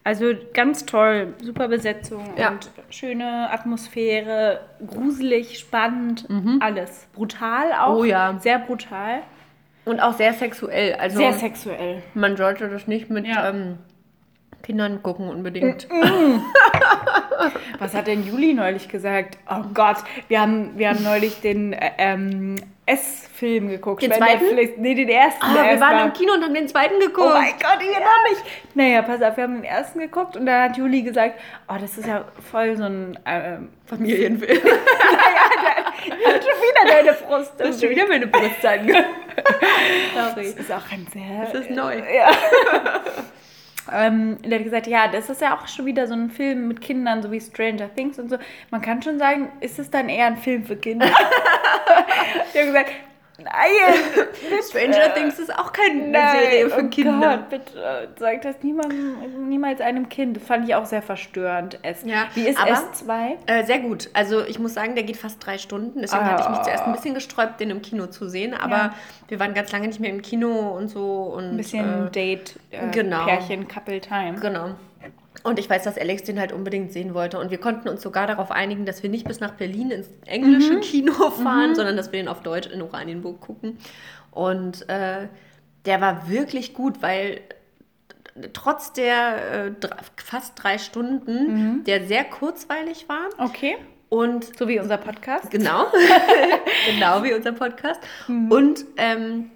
[0.04, 2.50] Also ganz toll, super Besetzung Ja.
[2.50, 6.28] und schöne Atmosphäre, gruselig, spannend,
[6.60, 7.08] alles.
[7.14, 7.98] Brutal auch.
[8.00, 8.38] Oh ja.
[8.40, 9.22] Sehr brutal.
[9.86, 10.94] Und auch sehr sexuell.
[10.96, 12.04] Also Sehr sexuell.
[12.14, 13.50] man sollte das nicht mit Ja.
[13.50, 13.80] ähm,
[14.62, 15.88] Kindern gucken unbedingt.
[17.82, 19.40] Was hat denn Juli neulich gesagt?
[19.50, 24.04] Oh Gott, wir haben, wir haben neulich den äh, ähm, S-Film geguckt.
[24.04, 24.44] Den bei zweiten?
[24.46, 24.74] Netflix.
[24.78, 25.44] Nee, den ersten.
[25.44, 26.06] Ah, wir waren war.
[26.06, 27.32] im Kino und haben den zweiten geguckt.
[27.32, 28.38] Oh mein Gott, ich erinnere mich.
[28.76, 31.98] Naja, pass auf, wir haben den ersten geguckt und da hat Juli gesagt, oh, das
[31.98, 34.62] ist ja voll so ein ähm, Familienfilm.
[34.64, 37.54] hat schon wieder deine Brust.
[37.58, 39.06] Das ist schon wieder meine Brust ange.
[40.14, 41.46] Das ist auch ein sehr.
[41.52, 41.96] Das ist neu.
[41.98, 42.30] Ja.
[43.92, 46.82] ähm, der hat gesagt, ja, das ist ja auch schon wieder so ein Film mit
[46.82, 48.38] Kindern, so wie Stranger Things und so.
[48.70, 51.08] Man kann schon sagen, ist es dann eher ein Film für Kinder?
[52.54, 52.92] ich habe gesagt,
[53.44, 57.38] nein, Stranger Things ist auch keine nein, Serie für oh Kinder.
[57.38, 60.38] Gott, bitte sag das niemandem, niemals einem Kind.
[60.38, 61.80] Das fand ich auch sehr verstörend.
[61.84, 62.04] S.
[62.06, 63.38] Ja, Wie ist aber- S2?
[63.48, 64.10] Äh, sehr gut.
[64.14, 66.02] Also ich muss sagen, der geht fast drei Stunden.
[66.02, 66.32] Deswegen Ah.
[66.32, 68.54] hatte ich mich zuerst ein bisschen gesträubt, den im Kino zu sehen.
[68.54, 68.94] Aber Ja.
[69.28, 71.34] wir waren ganz lange nicht mehr im Kino und so.
[71.36, 73.26] Und, Ein bisschen äh, Date, äh, genau.
[73.26, 74.36] Pärchen, Couple Time.
[74.40, 74.72] Genau.
[75.44, 77.40] Und ich weiß, dass Alex den halt unbedingt sehen wollte.
[77.40, 80.74] Und wir konnten uns sogar darauf einigen, dass wir nicht bis nach Berlin ins englische
[80.74, 80.82] Mhm.
[80.82, 83.78] Kino fahren, sondern dass wir den auf Deutsch in Oranienburg gucken.
[84.30, 85.28] Und äh,
[85.86, 87.42] der war wirklich gut, weil
[88.54, 89.72] trotz der äh,
[90.16, 91.84] fast drei Stunden, Mhm.
[91.86, 93.78] der sehr kurzweilig war Okay,
[94.10, 95.50] und so wie unser Podcast.
[95.52, 95.86] Genau.
[96.88, 98.00] genau wie unser Podcast.
[98.28, 98.52] Mhm.
[98.52, 99.52] Und ähm,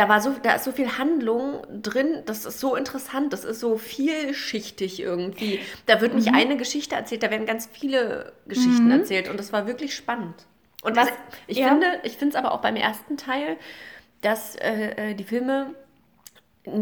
[0.00, 3.60] da war so, da ist so viel Handlung drin, das ist so interessant, das ist
[3.60, 5.60] so vielschichtig irgendwie.
[5.84, 6.20] Da wird Mhm.
[6.20, 10.46] nicht eine Geschichte erzählt, da werden ganz viele Geschichten erzählt und das war wirklich spannend.
[10.82, 11.08] Und was,
[11.46, 11.68] ich ja.
[11.68, 13.58] finde, ich finde es aber auch beim ersten Teil,
[14.22, 15.74] dass äh, äh, die Filme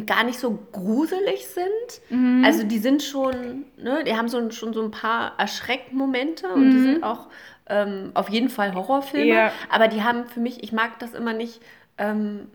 [0.06, 1.66] gar nicht so gruselig sind.
[2.10, 2.44] Mhm.
[2.44, 6.78] Also die sind schon, ne, die haben so, schon so ein paar Erschreckmomente und die
[6.78, 7.26] sind auch
[7.68, 9.24] ähm, auf jeden Fall Horrorfilme.
[9.32, 9.36] Mhm.
[9.38, 9.52] Ja.
[9.70, 11.60] Aber die haben für mich, ich mag das immer nicht,
[11.98, 12.48] ähm,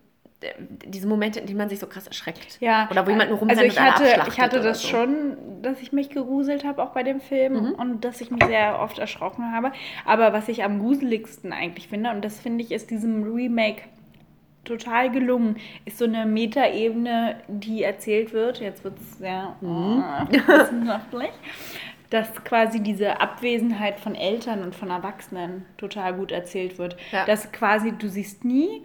[0.85, 2.57] diese Momente, in denen man sich so krass erschreckt.
[2.59, 4.87] Ja, Oder wo jemand nur also rumrennt ich und alle hatte, ich hatte das so.
[4.89, 7.71] schon, dass ich mich gegruselt habe, auch bei dem Film Mhm.
[7.73, 9.71] und dass ich mich sehr oft erschrocken habe.
[10.05, 13.83] Aber was ich am gruseligsten eigentlich finde, und das finde ich ist diesem Remake
[14.65, 18.59] total gelungen, ist so eine Metaebene, die erzählt wird.
[18.61, 20.03] Jetzt wird es sehr Mhm.
[20.31, 21.31] äh, wissenschaftlich.
[22.09, 26.95] Dass quasi diese Abwesenheit von Eltern und von Erwachsenen total gut erzählt wird.
[27.11, 27.25] Ja.
[27.25, 28.83] Dass quasi du siehst nie,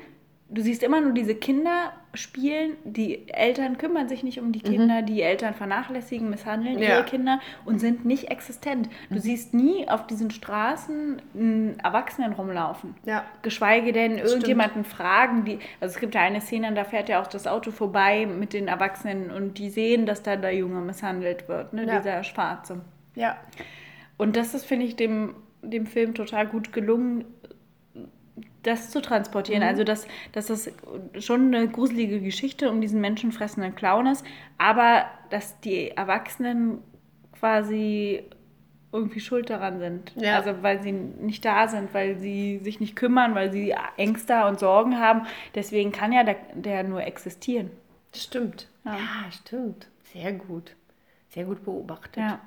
[0.51, 5.03] du siehst immer nur diese Kinder spielen, die Eltern kümmern sich nicht um die Kinder,
[5.03, 6.82] die Eltern vernachlässigen, misshandeln Mhm.
[6.82, 6.88] Ja.
[6.88, 6.94] Mhm.
[6.94, 8.88] ihre Kinder und sind nicht existent.
[9.11, 12.94] Du siehst nie auf diesen Straßen einen Erwachsenen rumlaufen.
[13.05, 13.24] Ja.
[13.42, 15.59] Geschweige denn irgendjemanden fragen, die.
[15.80, 18.68] Also es gibt ja eine Szene, da fährt ja auch das Auto vorbei mit den
[18.68, 21.84] Erwachsenen und die sehen, dass da der Junge misshandelt wird, ne?
[21.86, 21.99] Ja.
[21.99, 22.80] dieser Schwarze.
[23.14, 23.36] Ja.
[24.16, 27.24] Und das ist, finde ich, dem, dem Film total gut gelungen,
[28.62, 29.62] das zu transportieren.
[29.62, 30.70] Also, dass, dass das
[31.18, 34.24] schon eine gruselige Geschichte um diesen menschenfressenden Clown ist,
[34.59, 36.78] aber dass die Erwachsenen
[37.38, 38.24] quasi
[38.90, 40.12] irgendwie schuld daran sind.
[40.16, 40.36] Ja.
[40.36, 44.59] Also, weil sie nicht da sind, weil sie sich nicht kümmern, weil sie Ängste und
[44.59, 45.26] Sorgen haben.
[45.54, 47.70] Deswegen kann ja der, der nur existieren.
[48.14, 48.68] Stimmt.
[48.84, 48.94] Ja.
[48.94, 49.32] Ja.
[49.32, 49.88] stimmt.
[50.12, 50.74] Sehr gut.
[51.28, 52.22] Sehr gut beobachtet.
[52.22, 52.40] Ja.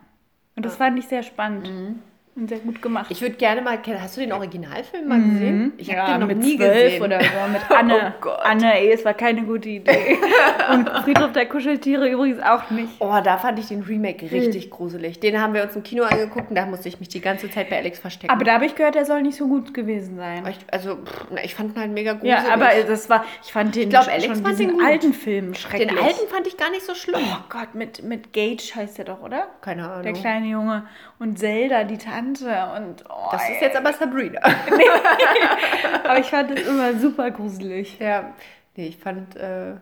[0.56, 2.02] Und das fand ich sehr spannend
[2.36, 3.08] und sehr gut gemacht.
[3.10, 4.02] Ich würde gerne mal kennen.
[4.02, 5.74] Hast du den Originalfilm mal gesehen?
[5.78, 6.08] Ich habe Mhm.
[6.08, 7.04] ja, den noch mit nie gesehen.
[7.04, 8.14] oder so, mit Anne.
[8.18, 8.40] Oh Gott.
[8.44, 10.18] Anne, ey, es war keine gute Idee.
[10.74, 12.90] Und Friedhof der Kuscheltiere übrigens auch nicht.
[13.00, 15.20] Oh, da fand ich den Remake richtig gruselig.
[15.20, 17.70] Den haben wir uns im Kino angeguckt und da musste ich mich die ganze Zeit
[17.70, 18.32] bei Alex verstecken.
[18.32, 20.46] Aber da habe ich gehört, der soll nicht so gut gewesen sein.
[20.50, 21.00] ich, also,
[21.44, 22.32] ich fand ihn halt mega gruselig.
[22.48, 25.54] Ja, aber das war, ich fand den glaub, Alex schon fand diesen den alten Film
[25.54, 25.90] schrecklich.
[25.90, 27.20] den alten fand ich gar nicht so schlimm.
[27.22, 29.48] Oh Gott, mit, mit Gage heißt der doch, oder?
[29.62, 30.04] Keine Ahnung.
[30.04, 30.84] Der kleine Junge.
[31.20, 32.74] Und Zelda, die Tante.
[32.78, 34.40] Und, oh, das ist jetzt aber Sabrina.
[36.04, 37.98] Aber ich fand das immer super gruselig.
[38.00, 38.34] ja,
[38.76, 39.76] nee, ich fand, äh,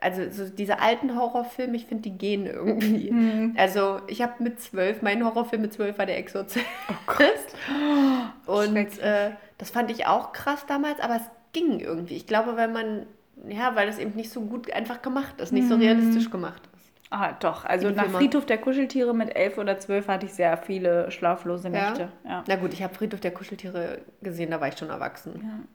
[0.00, 3.10] also so diese alten Horrorfilme, ich finde, die gehen irgendwie.
[3.10, 3.54] Mhm.
[3.58, 6.64] Also ich habe mit zwölf, mein Horrorfilm mit zwölf war der Exorzist.
[8.46, 11.22] Und äh, das fand ich auch krass damals, aber es
[11.52, 12.14] ging irgendwie.
[12.16, 13.06] Ich glaube, weil man,
[13.48, 15.82] ja, weil das eben nicht so gut einfach gemacht ist, nicht so Mhm.
[15.82, 16.67] realistisch gemacht ist.
[17.10, 17.64] Ah, doch.
[17.64, 18.06] Also nach.
[18.10, 22.08] Friedhof der Kuscheltiere mit elf oder zwölf hatte ich sehr viele schlaflose Nächte.
[22.26, 22.44] Ja.
[22.46, 25.66] Na gut, ich habe Friedhof der Kuscheltiere gesehen, da war ich schon erwachsen.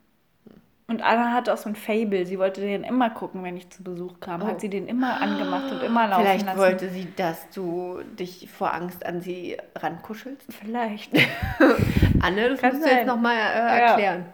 [0.86, 2.26] Und Anna hatte auch so ein Fable.
[2.26, 4.42] Sie wollte den immer gucken, wenn ich zu Besuch kam.
[4.42, 4.46] Oh.
[4.46, 6.58] Hat sie den immer angemacht und immer laufen Vielleicht lassen.
[6.58, 10.52] wollte sie, dass du dich vor Angst an sie rankuschelst.
[10.52, 11.10] Vielleicht.
[12.20, 12.98] Anne, das Kann musst du sein.
[12.98, 13.68] jetzt nochmal äh, Ja.
[13.88, 14.26] erklären.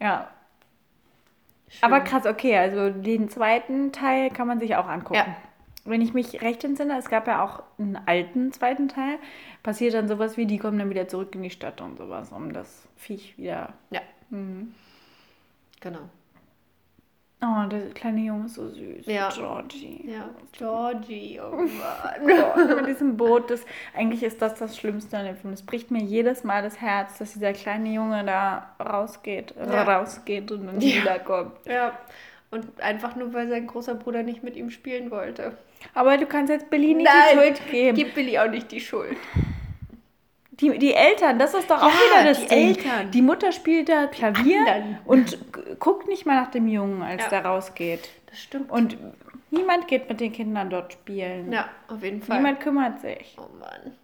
[0.00, 0.28] ja.
[1.80, 5.14] Aber krass, okay, also den zweiten Teil kann man sich auch angucken.
[5.14, 5.26] Ja.
[5.84, 9.18] Wenn ich mich recht entsinne, es gab ja auch einen alten zweiten Teil,
[9.64, 12.52] passiert dann sowas wie, die kommen dann wieder zurück in die Stadt und sowas, um
[12.52, 13.72] das Viech wieder.
[13.90, 14.00] Ja.
[15.80, 15.98] Genau.
[17.44, 19.06] Oh, der kleine Junge ist so süß.
[19.06, 19.28] Ja.
[19.30, 20.08] Georgie.
[20.08, 20.30] Ja.
[20.52, 22.76] Georgie, oh Mann.
[22.76, 23.64] Mit diesem Boot, das,
[23.96, 25.52] eigentlich ist das das Schlimmste an dem Film.
[25.52, 29.82] Es bricht mir jedes Mal das Herz, dass dieser kleine Junge da rausgeht, Ja.
[29.82, 31.02] rausgeht und dann Ja.
[31.02, 31.52] wiederkommt.
[31.66, 31.98] Ja.
[32.52, 35.56] Und einfach nur, weil sein großer Bruder nicht mit ihm spielen wollte.
[35.94, 37.96] Aber du kannst jetzt Billy nicht die Nein, Schuld geben.
[37.96, 39.16] Gib Billy auch nicht die Schuld.
[40.52, 42.68] Die, die Eltern, das ist doch auch Ja, wieder das die Ding.
[42.76, 43.10] Eltern.
[43.10, 45.38] Die Mutter spielt da Klavier und
[45.80, 47.28] guckt nicht mal nach dem Jungen, als Ja.
[47.30, 48.08] der rausgeht.
[48.26, 48.70] Das stimmt.
[48.70, 48.96] Und
[49.50, 51.50] niemand geht mit den Kindern dort spielen.
[51.52, 52.36] ja, auf jeden Fall.
[52.36, 53.36] Niemand kümmert sich.
[53.38, 53.96] Oh Mann.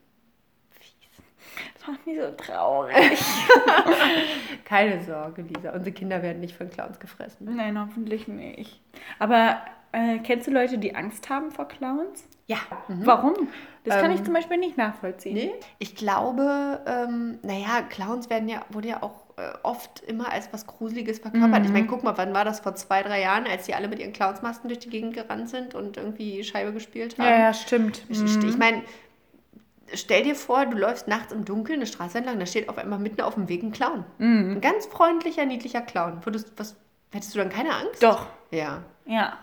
[1.74, 2.94] Das macht mich so traurig.
[4.64, 5.72] Keine Sorge, Lisa.
[5.72, 7.54] Unsere Kinder werden nicht von Clowns gefressen.
[7.56, 8.80] Nein, hoffentlich nicht.
[9.18, 9.60] Aber
[9.98, 12.24] äh, kennst du Leute, die Angst haben vor Clowns?
[12.46, 12.58] Ja.
[12.88, 13.34] Warum?
[13.84, 15.34] Das kann ich Ähm, zum Beispiel nicht nachvollziehen.
[15.34, 15.52] Nee.
[15.78, 20.66] Ich glaube, ähm, naja, Clowns werden ja, wurde ja auch äh, oft immer als was
[20.66, 21.64] Gruseliges verkörpert.
[21.64, 23.98] Ich meine, guck mal, wann war das vor zwei, drei Jahren, als die alle mit
[23.98, 27.26] ihren Clownsmasken durch die Gegend gerannt sind und irgendwie Scheibe gespielt haben?
[27.26, 28.02] Ja, ja, stimmt.
[28.08, 28.82] Ich, ich meine,
[29.92, 32.98] stell dir vor, du läufst nachts im Dunkeln eine Straße entlang, da steht auf einmal
[32.98, 34.04] mitten auf dem Weg ein Clown.
[34.18, 36.24] Ein ganz freundlicher, niedlicher Clown.
[36.24, 36.76] Würdest, was,
[37.12, 38.02] hättest du dann keine Angst?
[38.02, 38.26] Doch.
[38.50, 38.82] Ja.
[39.06, 39.38] Ja.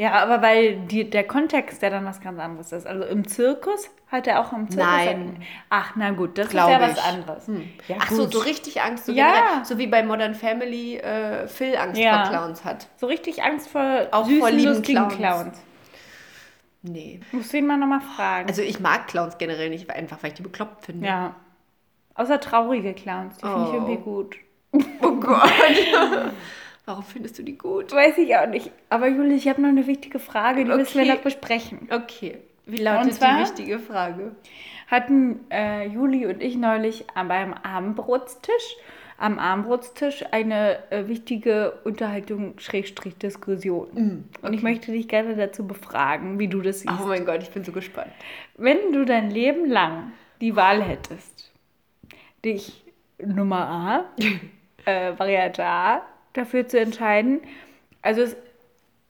[0.00, 2.86] Ja, aber weil die, der Kontext ja dann was ganz anderes ist.
[2.86, 4.86] Also im Zirkus hat er auch im Zirkus.
[4.86, 5.42] Nein.
[5.68, 7.04] Ach, na gut, das Glaube ist ja was ich.
[7.04, 7.50] anderes.
[7.86, 8.32] Ja, Ach so, gut.
[8.32, 9.04] so richtig Angst.
[9.04, 9.62] So, Ja.
[9.62, 12.24] so wie bei Modern Family äh, Phil Angst Ja.
[12.24, 12.86] vor Clowns hat.
[12.96, 15.16] So richtig Angst vor Auch süßen, vor lieben lustigen Clowns.
[15.16, 15.62] Clowns.
[16.82, 17.20] Nee.
[17.32, 18.48] Musst du ihn mal nochmal fragen.
[18.48, 21.06] Also ich mag Clowns generell nicht, einfach weil ich die bekloppt finde.
[21.06, 21.34] ja.
[22.14, 23.74] Außer traurige Clowns, die finde ich Oh.
[23.74, 24.36] irgendwie gut.
[25.02, 25.52] Oh Gott.
[26.90, 27.92] Warum findest du die gut?
[27.92, 28.70] Weiß ich auch nicht.
[28.88, 31.14] Aber Juli, ich habe noch eine wichtige Frage, die müssen wir Okay.
[31.14, 31.88] noch besprechen.
[31.90, 32.38] Okay.
[32.66, 33.36] Wie lautet zwar?
[33.36, 34.32] die wichtige Frage?
[34.88, 38.76] hatten äh, Juli und ich neulich am- beim Abendbrotstisch,
[39.18, 44.24] am Abendbrotstisch eine äh, wichtige Unterhaltung, Schrägstrich Diskussion.
[44.42, 46.92] Und ich möchte dich gerne dazu befragen, wie du das siehst.
[47.00, 48.10] Oh mein Gott, ich bin so gespannt.
[48.56, 50.10] Wenn du dein Leben lang
[50.40, 51.52] die Wahl hättest,
[52.44, 52.84] dich
[53.24, 54.04] Nummer A,
[54.90, 57.40] äh, Variante A, dafür zu entscheiden,
[58.02, 58.36] also es,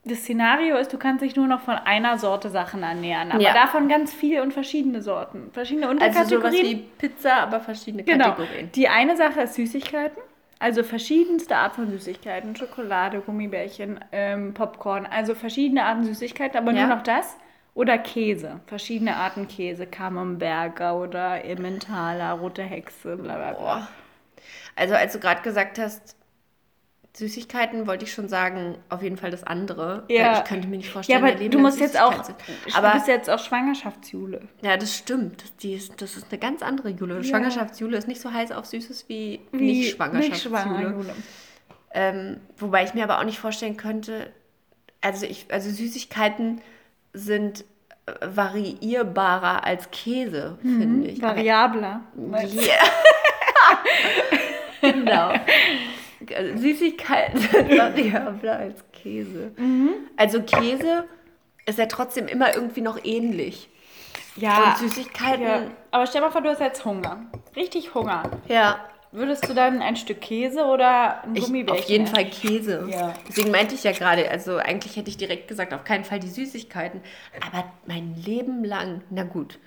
[0.05, 3.53] das Szenario ist, du kannst dich nur noch von einer Sorte Sachen ernähren, aber Ja.
[3.53, 6.41] davon ganz viele und verschiedene Sorten, verschiedene Also Unterkategorien.
[6.43, 8.31] sowas wie Pizza, aber verschiedene genau.
[8.33, 8.71] Kategorien.
[8.75, 10.23] Die eine Sache ist Süßigkeiten,
[10.59, 16.87] also verschiedenste Art von Süßigkeiten, Schokolade, Gummibärchen, ähm, Popcorn, also verschiedene Arten Süßigkeiten, aber Ja.
[16.87, 17.37] nur noch das.
[17.75, 23.61] Oder Käse, verschiedene Arten Käse, Camemberger oder Emmentaler, rote Hexe, bla bla bla.
[23.61, 23.89] Boah.
[24.77, 26.17] Also als du gerade gesagt hast,
[27.13, 30.05] Süßigkeiten, wollte ich schon sagen, auf jeden Fall das andere.
[30.09, 30.39] Ja.
[30.39, 32.37] Ich könnte mir nicht Ja, vorstellen, aber mein Leben du musst jetzt auch, sind.
[32.39, 34.43] aber du Aber bist jetzt auch Schwangerschaftsjule.
[34.63, 35.43] ja, das stimmt.
[35.43, 37.23] Das, die ist, das ist eine ganz andere Jule.
[37.25, 40.57] Schwangerschaftsjule ist nicht so heiß auf Süßes wie, nicht Schwangerschaftsjule.
[40.61, 41.15] Nicht-Schwanger-Jule.
[41.93, 44.31] Ähm, wobei ich mir aber auch nicht vorstellen könnte,
[45.01, 46.61] also ich, also Süßigkeiten
[47.13, 47.65] sind
[48.07, 51.25] äh, variierbarer als Käse, finde ich.
[51.25, 52.03] Aber- Variabler.
[52.31, 52.75] Ja.
[54.93, 55.33] genau.
[56.37, 59.53] Also Süßigkeiten sind variabler als Käse.
[60.17, 61.05] Also Käse
[61.67, 63.69] ist ja trotzdem immer irgendwie noch ähnlich.
[64.37, 65.63] Ja, Und Süßigkeiten, ja.
[65.91, 67.25] Aber stell mal vor, du hast jetzt Hunger.
[67.57, 68.31] Richtig Hunger.
[68.49, 68.81] ja.
[69.13, 71.83] Würdest du dann ein Stück Käse oder ein Ich, Gummibärchen?
[71.83, 72.07] auf jeden?
[72.07, 72.87] Fall Käse.
[72.89, 73.13] Ja.
[73.29, 76.29] Deswegen meinte ich ja gerade, also eigentlich hätte ich direkt gesagt, auf keinen Fall die
[76.29, 77.01] Süßigkeiten.
[77.45, 79.59] Aber mein Leben lang, na gut,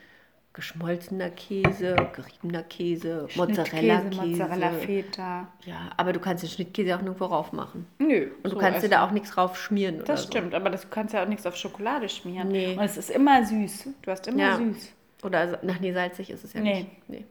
[0.53, 4.21] geschmolzener Käse, geriebener Käse, Mozzarella-Käse.
[4.21, 5.47] Mozzarella Feta.
[5.65, 7.87] Ja, aber du kannst den Schnittkäse auch nirgendwo rauf machen.
[7.97, 8.27] Nö.
[8.43, 10.27] Und so du kannst dir da auch nichts drauf schmieren oder Das so.
[10.27, 12.49] stimmt, aber das, du kannst ja auch nichts auf Schokolade schmieren.
[12.49, 12.73] Nee.
[12.77, 13.89] Und es ist immer süß.
[14.03, 14.57] Du hast immer Ja.
[14.57, 14.93] süß.
[15.23, 16.85] Oder, nach nee, salzig ist es ja Nee.
[17.09, 17.09] nicht.
[17.09, 17.25] Nee.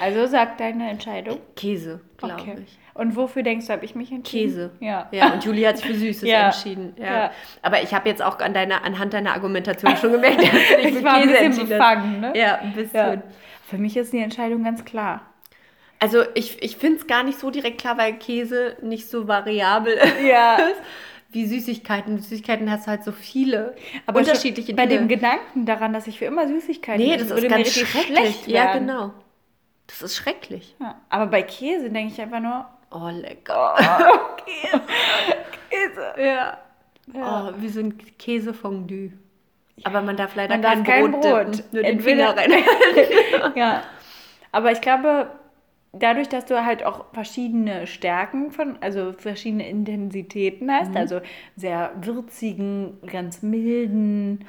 [0.00, 1.38] Also sag deine Entscheidung.
[1.54, 2.56] Käse, glaube Okay.
[2.66, 2.78] ich.
[2.96, 4.48] Und wofür denkst du, habe ich mich entschieden?
[4.48, 4.70] Käse.
[4.80, 5.08] Ja.
[5.12, 6.46] Ja, und Julie hat sich für Süßes Ja.
[6.46, 6.94] entschieden.
[6.98, 7.04] Ja.
[7.06, 7.30] Ja.
[7.62, 10.86] Aber ich habe jetzt auch an deiner, anhand deiner Argumentation schon gemerkt, dass du dich
[10.86, 11.78] Ich für war ein Käse bisschen entschieden hast.
[11.78, 12.32] befangen, ne?
[12.34, 13.22] Ja, ein bisschen.
[13.68, 15.22] Für mich ist die Entscheidung ganz klar.
[15.98, 19.94] Also ich, ich finde es gar nicht so direkt klar, weil Käse nicht so variabel
[19.94, 20.80] ist
[21.30, 22.18] wie Süßigkeiten.
[22.18, 23.74] Süßigkeiten hast du halt so viele
[24.06, 25.02] Aber unterschiedliche bei Dinge.
[25.02, 28.16] dem Gedanken daran, dass ich für immer Süßigkeiten nee, das ist würde ganz schrecklich.
[28.18, 29.12] schlecht ja, genau.
[29.86, 30.74] Das ist schrecklich.
[30.80, 31.00] Ja.
[31.08, 33.74] Aber bei Käse denke ich einfach nur, Oh, lecker.
[35.70, 36.14] Käse.
[36.22, 36.58] Ja.
[37.14, 37.48] Ja.
[37.48, 39.12] Oh, wie so ein Käsefondue.
[39.84, 41.58] Aber man darf leider Man darf kein, kein Brot, Brot.
[41.58, 43.52] dippen, nur den Entweder- Finger rein.
[43.54, 43.82] ja.
[44.52, 45.30] Aber ich glaube,
[45.92, 50.96] dadurch, dass du halt auch verschiedene Stärken von, also verschiedene Intensitäten hast, Mhm.
[50.96, 51.20] also
[51.56, 54.46] sehr würzigen, ganz milden,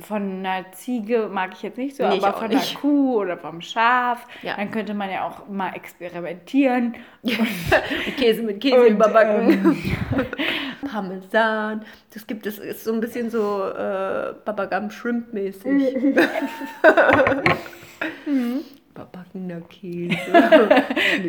[0.00, 2.70] von einer Ziege mag ich jetzt nicht so, Nee, aber von nicht.
[2.72, 4.56] einer Kuh oder vom Schaf, Ja.
[4.56, 6.94] dann könnte man ja auch mal experimentieren.
[8.18, 9.50] Käse mit Käse Und, überbacken.
[9.50, 9.82] ähm,
[10.90, 11.84] Parmesan.
[12.14, 15.94] Das gibt es, ist so ein bisschen so äh, Babagam Shrimp mäßig.
[18.94, 20.16] Überbackener Käse.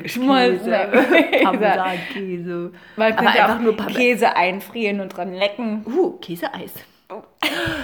[0.02, 2.72] Geschmolzener Käse, Parmesankäse.
[2.96, 5.86] Man Aber könnte einfach auch nur Parme Käse einfrieren und dran lecken.
[5.86, 6.74] Uh, Käseeis.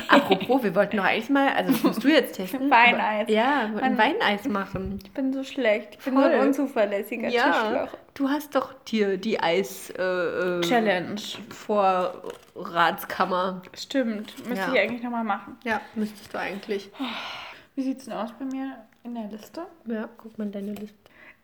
[0.07, 2.69] Apropos, wir wollten doch eigentlich mal, also das musst du jetzt testen.
[2.69, 3.23] Weineis.
[3.23, 4.99] Aber, ja, wir wollten Weineis machen.
[5.03, 5.95] Ich bin so schlecht.
[5.97, 7.97] Ich bin so ein unzuverlässiger Ja, Tischloch.
[8.13, 11.19] du hast doch hier die Eis äh, äh, Challenge.
[11.49, 13.61] Vorratskammer.
[13.75, 14.33] Stimmt.
[14.47, 14.73] Müsste Ja.
[14.73, 15.57] ich eigentlich nochmal machen.
[15.63, 16.91] Ja, müsstest du eigentlich.
[17.75, 19.61] Wie sieht's denn aus bei mir in der Liste?
[19.85, 20.95] Ja, guck mal deine Liste.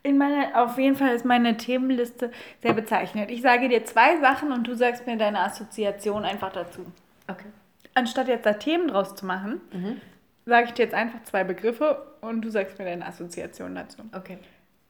[0.04, 3.30] In meiner, auf jeden Fall ist meine Themenliste sehr bezeichnet.
[3.30, 6.84] Ich sage dir zwei Sachen und du sagst mir deine Assoziation einfach dazu.
[7.28, 7.46] Okay.
[7.94, 9.60] Anstatt jetzt da Themen draus zu machen,
[10.46, 14.02] sage ich dir jetzt einfach zwei Begriffe und du sagst mir deine Assoziation dazu.
[14.16, 14.38] Okay.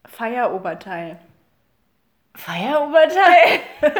[0.05, 1.17] Feieroberteil.
[2.35, 3.59] Feieroberteil.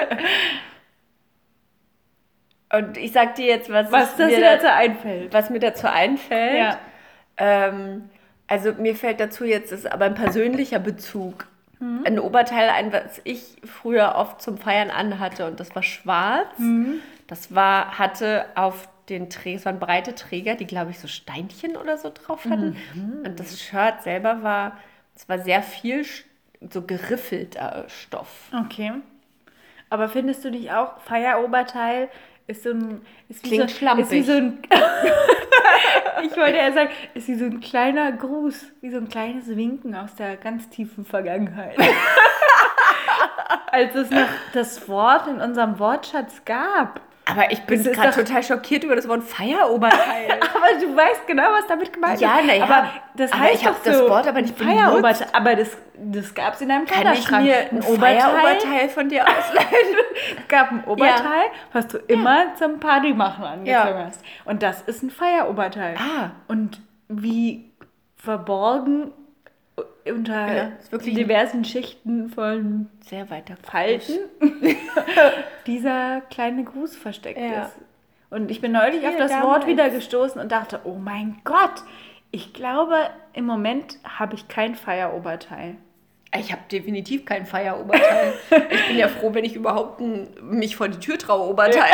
[2.73, 5.31] Und ich sag dir jetzt, was, Was das mir, dazu einfällt.
[5.31, 6.57] was mir dazu einfällt.
[6.57, 6.79] Ja.
[7.37, 8.09] Ähm,
[8.47, 11.45] also mir fällt dazu jetzt, ist aber ein persönlicher Bezug.
[12.05, 16.47] Ein Oberteil ein, was ich früher oft zum Feiern anhatte und das war schwarz.
[17.27, 21.75] Das war, hatte auf den Trägern, es waren breite Träger, die glaube ich so Steinchen
[21.75, 22.77] oder so drauf hatten.
[23.25, 24.77] Und das Shirt selber war,
[25.15, 26.05] es war sehr viel
[26.71, 28.49] so geriffelter Stoff.
[28.65, 28.93] Okay.
[29.89, 32.09] Aber findest du nicht auch, Feieroberteil
[32.47, 33.01] ist so ein.
[33.29, 34.05] Ist Klingt so, schlampig.
[34.05, 34.59] Ist wie so ein.
[36.23, 39.95] ich wollte ja sagen, ist wie so ein kleiner Gruß, wie so ein kleines Winken
[39.95, 41.77] aus der ganz tiefen Vergangenheit.
[43.71, 47.01] Als es noch das Wort in unserem Wortschatz gab.
[47.25, 50.27] Aber ich bin gerade total schockiert über das Wort Feieroberteil.
[50.55, 52.47] Aber du weißt genau, was damit gemeint Ja, ist.
[52.53, 55.27] ja, aber das aber heißt ich hab doch das so, Wort aber nicht Feieroberteil.
[55.31, 57.43] Aber das, das gab es in deinem Kann ich Kleiderschrank.
[57.45, 59.67] mir ein Feieroberteil von dir ausleihen?
[60.37, 63.67] Es gab ein Oberteil, was du immer zum Partymachen angezogen
[63.99, 64.05] Ja.
[64.05, 64.21] hast.
[64.45, 65.95] Und das ist ein Feieroberteil.
[65.97, 66.31] Ah.
[66.47, 67.71] Und wie
[68.17, 69.11] verborgen
[70.05, 73.55] unter Ja, diversen Schichten von Sehr weiter.
[73.63, 74.17] Falten
[75.67, 77.63] dieser kleine Gruß versteckt Ja.
[77.65, 77.77] ist.
[78.29, 79.67] Und ich bin neulich auf Hier das Wort damals.
[79.67, 81.83] wieder gestoßen und dachte, oh mein Gott,
[82.31, 82.95] ich glaube,
[83.33, 85.75] im Moment habe ich kein Feieroberteil.
[86.35, 88.33] Ich habe definitiv kein Feieroberteil.
[88.71, 91.93] ich bin ja froh, wenn ich überhaupt ein, mich vor die Tür traue, Oberteil.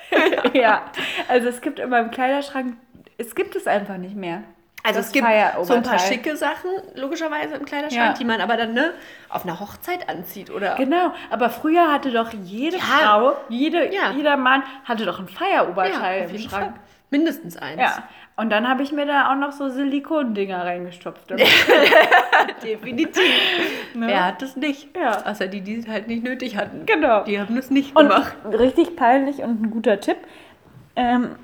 [0.52, 0.84] ja,
[1.28, 2.76] also es gibt in meinem Kleiderschrank,
[3.16, 4.42] es gibt es einfach nicht mehr.
[4.88, 5.26] Also Das es gibt
[5.62, 8.12] so ein paar schicke Sachen, logischerweise im Kleiderschrank, Ja.
[8.14, 8.92] die man aber dann ne,
[9.28, 10.74] auf einer Hochzeit anzieht, oder?
[10.76, 12.82] Genau, aber früher hatte doch jede Ja.
[12.82, 14.12] Frau, jede, Ja.
[14.16, 16.50] jeder Mann hatte doch ein Feieroberteil im Schrank.
[16.72, 16.72] Fall.
[17.10, 17.80] Mindestens eins.
[17.80, 18.02] Ja,
[18.36, 21.30] und dann habe ich mir da auch noch so Silikondinger reingestopft.
[22.62, 23.22] definitiv.
[23.94, 24.06] Ne?
[24.08, 24.88] Wer hat das nicht?
[24.96, 25.24] Ja.
[25.24, 26.86] Außer die, die es halt nicht nötig hatten.
[26.86, 27.24] Genau.
[27.24, 28.34] Die haben das nicht Und gemacht.
[28.44, 30.18] richtig peinlich und ein guter Tipp.
[30.98, 31.36] Ähm,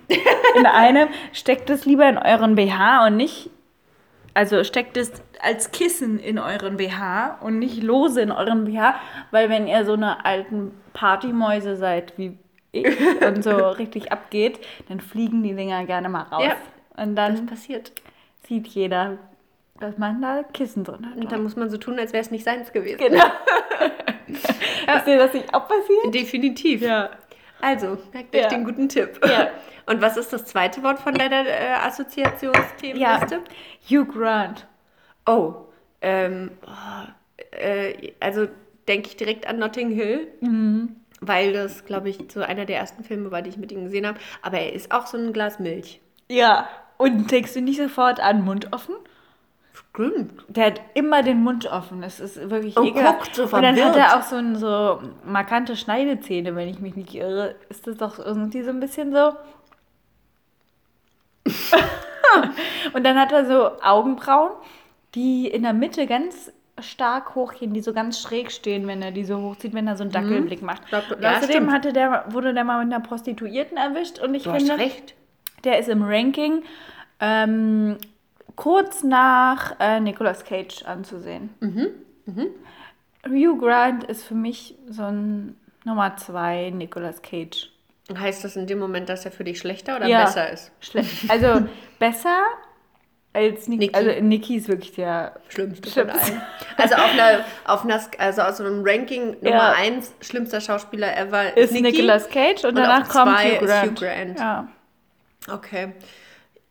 [0.59, 3.51] in einem steckt es lieber in euren BH und nicht,
[4.35, 8.97] also steckt es als Kissen in euren BH und nicht lose in euren BH,
[9.31, 12.37] weil wenn ihr so eine alten Partymäuse seid wie
[12.73, 12.87] ich
[13.25, 16.43] und so richtig abgeht, dann fliegen die Dinger gerne mal raus.
[16.45, 16.57] Ja,
[17.01, 17.93] und Das dann passiert.
[18.49, 19.19] sieht jeder,
[19.79, 21.17] dass man da Kissen drin hat.
[21.17, 22.99] Und dann muss man so tun, als wäre es nicht seins gewesen.
[22.99, 23.25] Genau.
[24.97, 26.13] Ist dir das nicht auch passiert?
[26.13, 26.83] Definitiv.
[26.83, 27.11] Ja.
[27.65, 28.49] Also, merkt euch Ja.
[28.49, 29.21] den guten Tipp.
[29.27, 29.49] Ja.
[29.87, 33.41] Und was ist das zweite Wort von deiner äh, Assoziationsthemenliste?
[33.89, 34.67] Hugh Grant.
[35.27, 35.55] Oh,
[36.01, 38.47] ähm, oh, äh, also
[38.89, 40.97] denke ich direkt an Notting Hill, Mhm.
[41.21, 44.07] weil das, glaube ich, so einer der ersten Filme war, die ich mit ihm gesehen
[44.07, 44.19] habe.
[44.43, 46.01] Aber er ist auch so ein Glas Milch.
[46.31, 46.69] Ja.
[46.99, 48.95] Und denkst du nicht sofort an Mund offen?
[49.95, 50.45] Stimmt.
[50.49, 52.03] Der hat immer den Mund offen.
[52.03, 53.21] Das ist wirklich Und ekelhaft.
[53.21, 56.97] guckt so Und dann hat er auch so, ein, so markante Schneidezähne, wenn ich mich
[56.97, 57.55] nicht irre.
[57.69, 59.33] Ist das doch irgendwie so ein bisschen so.
[62.93, 64.51] Und dann hat er so Augenbrauen,
[65.15, 69.25] die in der Mitte ganz stark hochgehen, die so ganz schräg stehen, wenn er die
[69.25, 70.83] so hochzieht, wenn er so einen Dackelblick macht.
[70.91, 71.03] Ja,
[71.39, 74.77] Außerdem hatte der, wurde der mal mit einer Prostituierten erwischt und ich Du finde,
[75.63, 76.65] der ist im Ranking
[77.21, 77.97] ähm,
[78.57, 81.51] kurz nach äh, Nicolas Cage anzusehen.
[83.29, 87.71] Hugh Grant ist für mich so ein Nummer zwei Nicolas Cage.
[88.17, 90.25] Heißt das in dem Moment, dass er für dich schlechter oder Ja.
[90.25, 90.71] besser ist?
[90.81, 91.31] Schlecht.
[91.31, 91.67] Also
[91.99, 92.37] besser
[93.33, 93.95] Als Nick, Niki.
[93.95, 96.13] Also Niki ist wirklich der Schlimmste Stimmt.
[96.13, 96.43] von allen.
[96.77, 99.73] Also auf einer, auf einer, also aus so einem Ranking Nummer Ja.
[99.73, 101.73] 1 schlimmster Schauspieler ever ist.
[101.73, 103.91] Nicolas Cage und, Und danach kommt Hugh Grant.
[104.01, 104.39] Hugh Grant.
[104.39, 104.69] Ja.
[105.53, 105.93] Okay.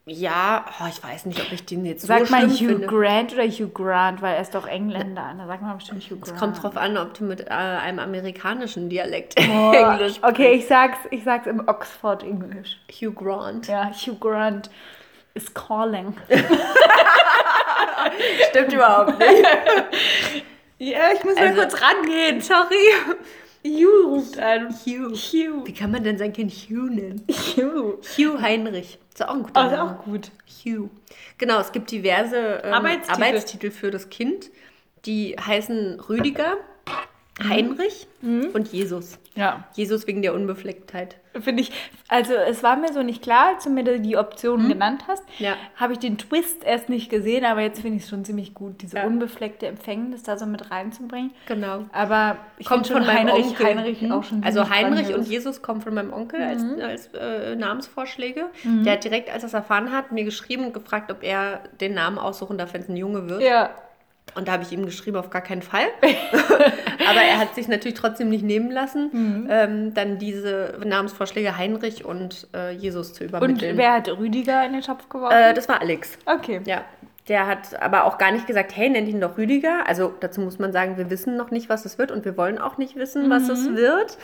[0.06, 2.88] Ja, oh, ich weiß nicht, ob ich den jetzt Sagt so schlimm Hugh finde.
[2.88, 5.34] Grant oder Hugh Grant, weil er ist doch Engländer.
[5.38, 6.28] Da sagt man bestimmt Hugh Grant.
[6.28, 10.68] Es kommt drauf an, ob du mit äh, einem amerikanischen Dialekt Oh, Englisch Okay, ich
[10.68, 12.78] sag's, ich sag's im Oxford English.
[12.92, 13.68] Hugh Grant.
[13.68, 14.70] Ja, Hugh Grant
[15.36, 16.18] is calling.
[18.50, 19.44] Stimmt überhaupt nicht.
[20.80, 22.76] Ja, ich muss mal kurz rangehen, sorry.
[23.66, 24.70] Hugh ruft an.
[24.86, 25.14] Hugh.
[25.16, 25.66] Hugh.
[25.66, 27.26] Wie kann man denn sein Kind Hugh nennen?
[27.56, 28.00] Hugh.
[28.18, 29.00] Hugh Heinrich.
[29.14, 29.92] Ist auch ein guter Oh, ist Name.
[30.00, 30.32] auch gut.
[30.66, 30.90] Hugh.
[31.38, 33.24] Genau, es gibt diverse ähm, Arbeitstitel.
[33.24, 34.50] Arbeitstitel für das Kind.
[35.06, 36.58] Die heißen Rüdiger,
[37.48, 39.18] Heinrich und Jesus.
[39.36, 41.18] Ja, Jesus wegen der Unbeflecktheit.
[41.42, 41.72] Finde ich.
[42.08, 45.24] Also, es war mir so nicht klar, als du mir die Optionen genannt hast.
[45.40, 45.56] Ja.
[45.76, 48.82] Habe ich den Twist erst nicht gesehen, aber jetzt finde ich es schon ziemlich gut,
[48.82, 49.06] diese Ja.
[49.06, 51.32] unbefleckte Empfängnis da so mit reinzubringen.
[51.48, 51.86] Genau.
[51.92, 53.66] Aber ich Kommt von meinem Heinrich, Onkel.
[53.66, 54.12] Heinrich Hm?
[54.12, 55.28] auch schon Also Heinrich und.
[55.28, 58.46] Jesus kommen von meinem Onkel als, als äh, Namensvorschläge.
[58.64, 58.84] Mhm.
[58.84, 61.94] Der hat direkt, als er es erfahren hat, mir geschrieben und gefragt, ob er den
[61.94, 63.42] Namen aussuchen darf, wenn es ein Junge wird.
[63.42, 63.70] Ja,
[64.36, 65.86] Und da habe ich ihm geschrieben, auf gar keinen Fall.
[67.10, 69.48] Aber er hat sich natürlich trotzdem nicht nehmen lassen, Mhm.
[69.50, 73.78] ähm, dann diese Namensvorschläge Heinrich und äh, Jesus zu und übermitteln.
[73.78, 75.36] wer hat Rüdiger in den Topf geworfen?
[75.38, 76.18] äh, das war Alex.
[76.26, 76.62] okay.
[76.66, 76.84] Ja.
[77.30, 79.88] Der hat aber auch gar nicht gesagt, hey, nennt ihn doch Rüdiger.
[79.88, 82.58] Also dazu muss man sagen, wir wissen noch nicht, was es wird und wir wollen
[82.58, 83.76] auch nicht wissen, was es Mhm.
[83.78, 84.18] wird.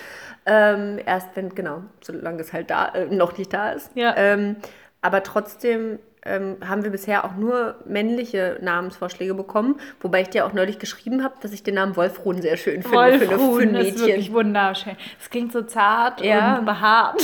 [0.45, 3.91] Ähm, erst wenn, genau, solange es halt da äh, noch nicht da ist.
[3.95, 4.14] Ja.
[4.18, 4.57] Ähm,
[5.01, 5.99] aber trotzdem
[6.30, 11.23] ähm, haben wir bisher auch nur männliche Namensvorschläge bekommen, wobei ich dir auch neulich geschrieben
[11.23, 13.99] habe, dass ich den Namen Wolfruhn sehr schön finde für, eine, für Wolfruhn ein ist
[13.99, 14.34] wirklich Mädchen.
[14.34, 14.95] wunderschön.
[15.19, 16.57] Es klingt so zart Ja.
[16.59, 17.21] und behaart.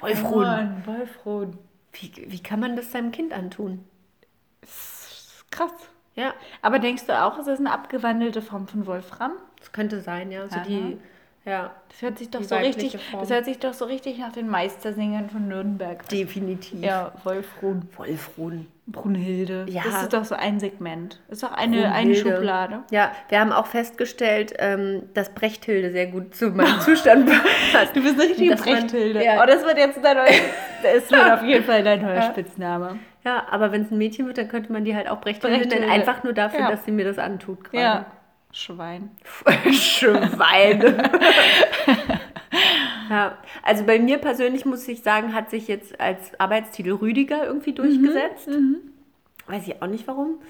[0.00, 0.42] Wolfruhn.
[0.42, 1.58] Mann, Wolfruhn.
[1.92, 3.84] Wie, wie kann man das seinem Kind antun?
[5.50, 5.72] Krass.
[6.14, 9.32] Ja, Aber denkst du auch, es ist eine abgewandelte Form von Wolfram?
[9.58, 10.46] das könnte sein, ja.
[10.48, 10.64] So Aha.
[10.66, 10.98] die,
[11.44, 13.20] ja, Das hört sich doch so richtig, Form.
[13.20, 16.08] das hört sich doch so richtig nach den Meistersingern von Nürnberg.
[16.08, 16.80] definitiv.
[16.82, 18.66] Ja, Wolfruhn, Wolfruhn.
[18.86, 19.64] Brunhilde.
[19.68, 19.82] Ja.
[19.84, 21.20] Das ist doch so ein Segment.
[21.28, 22.14] Das ist doch eine, eine.
[22.16, 22.80] Schublade.
[22.90, 27.30] Ja, wir haben auch festgestellt, ähm, dass Brechthilde sehr gut zu meinem Zustand
[27.72, 27.94] passt.
[27.94, 29.24] Du bist eine richtige Brechthilde.
[29.24, 29.40] ja.
[29.42, 30.26] Oh, das wird jetzt dein neuer,
[30.82, 32.98] das wird auf jeden Fall dein neuer Spitzname.
[33.24, 35.68] Ja, aber wenn es ein Mädchen wird, dann könnte man die halt auch Brechthilde nennen,
[35.70, 35.92] Brechthilde.
[35.92, 36.70] einfach nur dafür, Ja.
[36.72, 37.82] dass sie mir das antut gerade.
[37.84, 38.06] Ja.
[38.52, 39.10] Schwein.
[39.72, 40.80] Schwein.
[43.10, 47.72] ja, also bei mir persönlich muss ich sagen, hat sich jetzt als Arbeitstitel Rüdiger irgendwie
[47.72, 48.48] durchgesetzt.
[49.46, 50.40] Weiß ich auch nicht warum.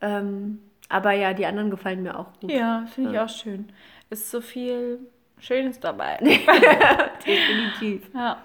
[0.00, 0.58] Ähm,
[0.88, 2.50] aber ja, die anderen gefallen mir auch gut.
[2.50, 3.72] Ja, finde ich auch schön.
[4.10, 4.98] Ist so viel
[5.38, 6.18] Schönes dabei.
[7.26, 8.10] Definitiv.
[8.14, 8.38] ja.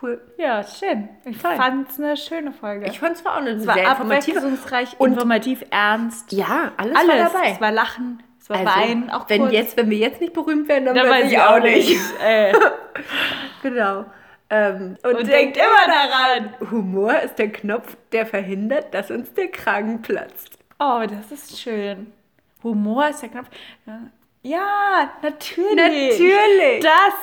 [0.00, 0.20] Cool.
[0.38, 1.08] ja, schön.
[1.24, 2.86] Ich fand es eine schöne Folge.
[2.86, 4.38] Ich fand es war auch eine es war sehr informative.
[4.38, 6.32] abwechslungsreich, Und- informativ, ernst.
[6.32, 7.08] Ja, alles, Alles.
[7.08, 7.50] war dabei.
[7.52, 9.52] Es war Lachen, es war Also, Weinen, auch wenn, kurz.
[9.52, 11.98] jetzt, wenn wir jetzt nicht berühmt werden, dann, Dann weiß ich auch nicht.
[12.24, 12.52] Äh,
[13.62, 14.04] Genau.
[14.50, 16.70] Ähm, und, und denkt denkt immer daran.
[16.70, 20.58] Humor ist der Knopf, der verhindert, dass uns der Kragen platzt.
[20.78, 22.12] Oh, das ist schön.
[22.62, 23.46] Humor ist der Knopf.
[24.42, 25.76] Ja, natürlich.
[25.76, 26.82] Natürlich.
[26.82, 27.14] Das.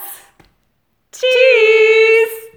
[1.12, 2.49] Tschüss!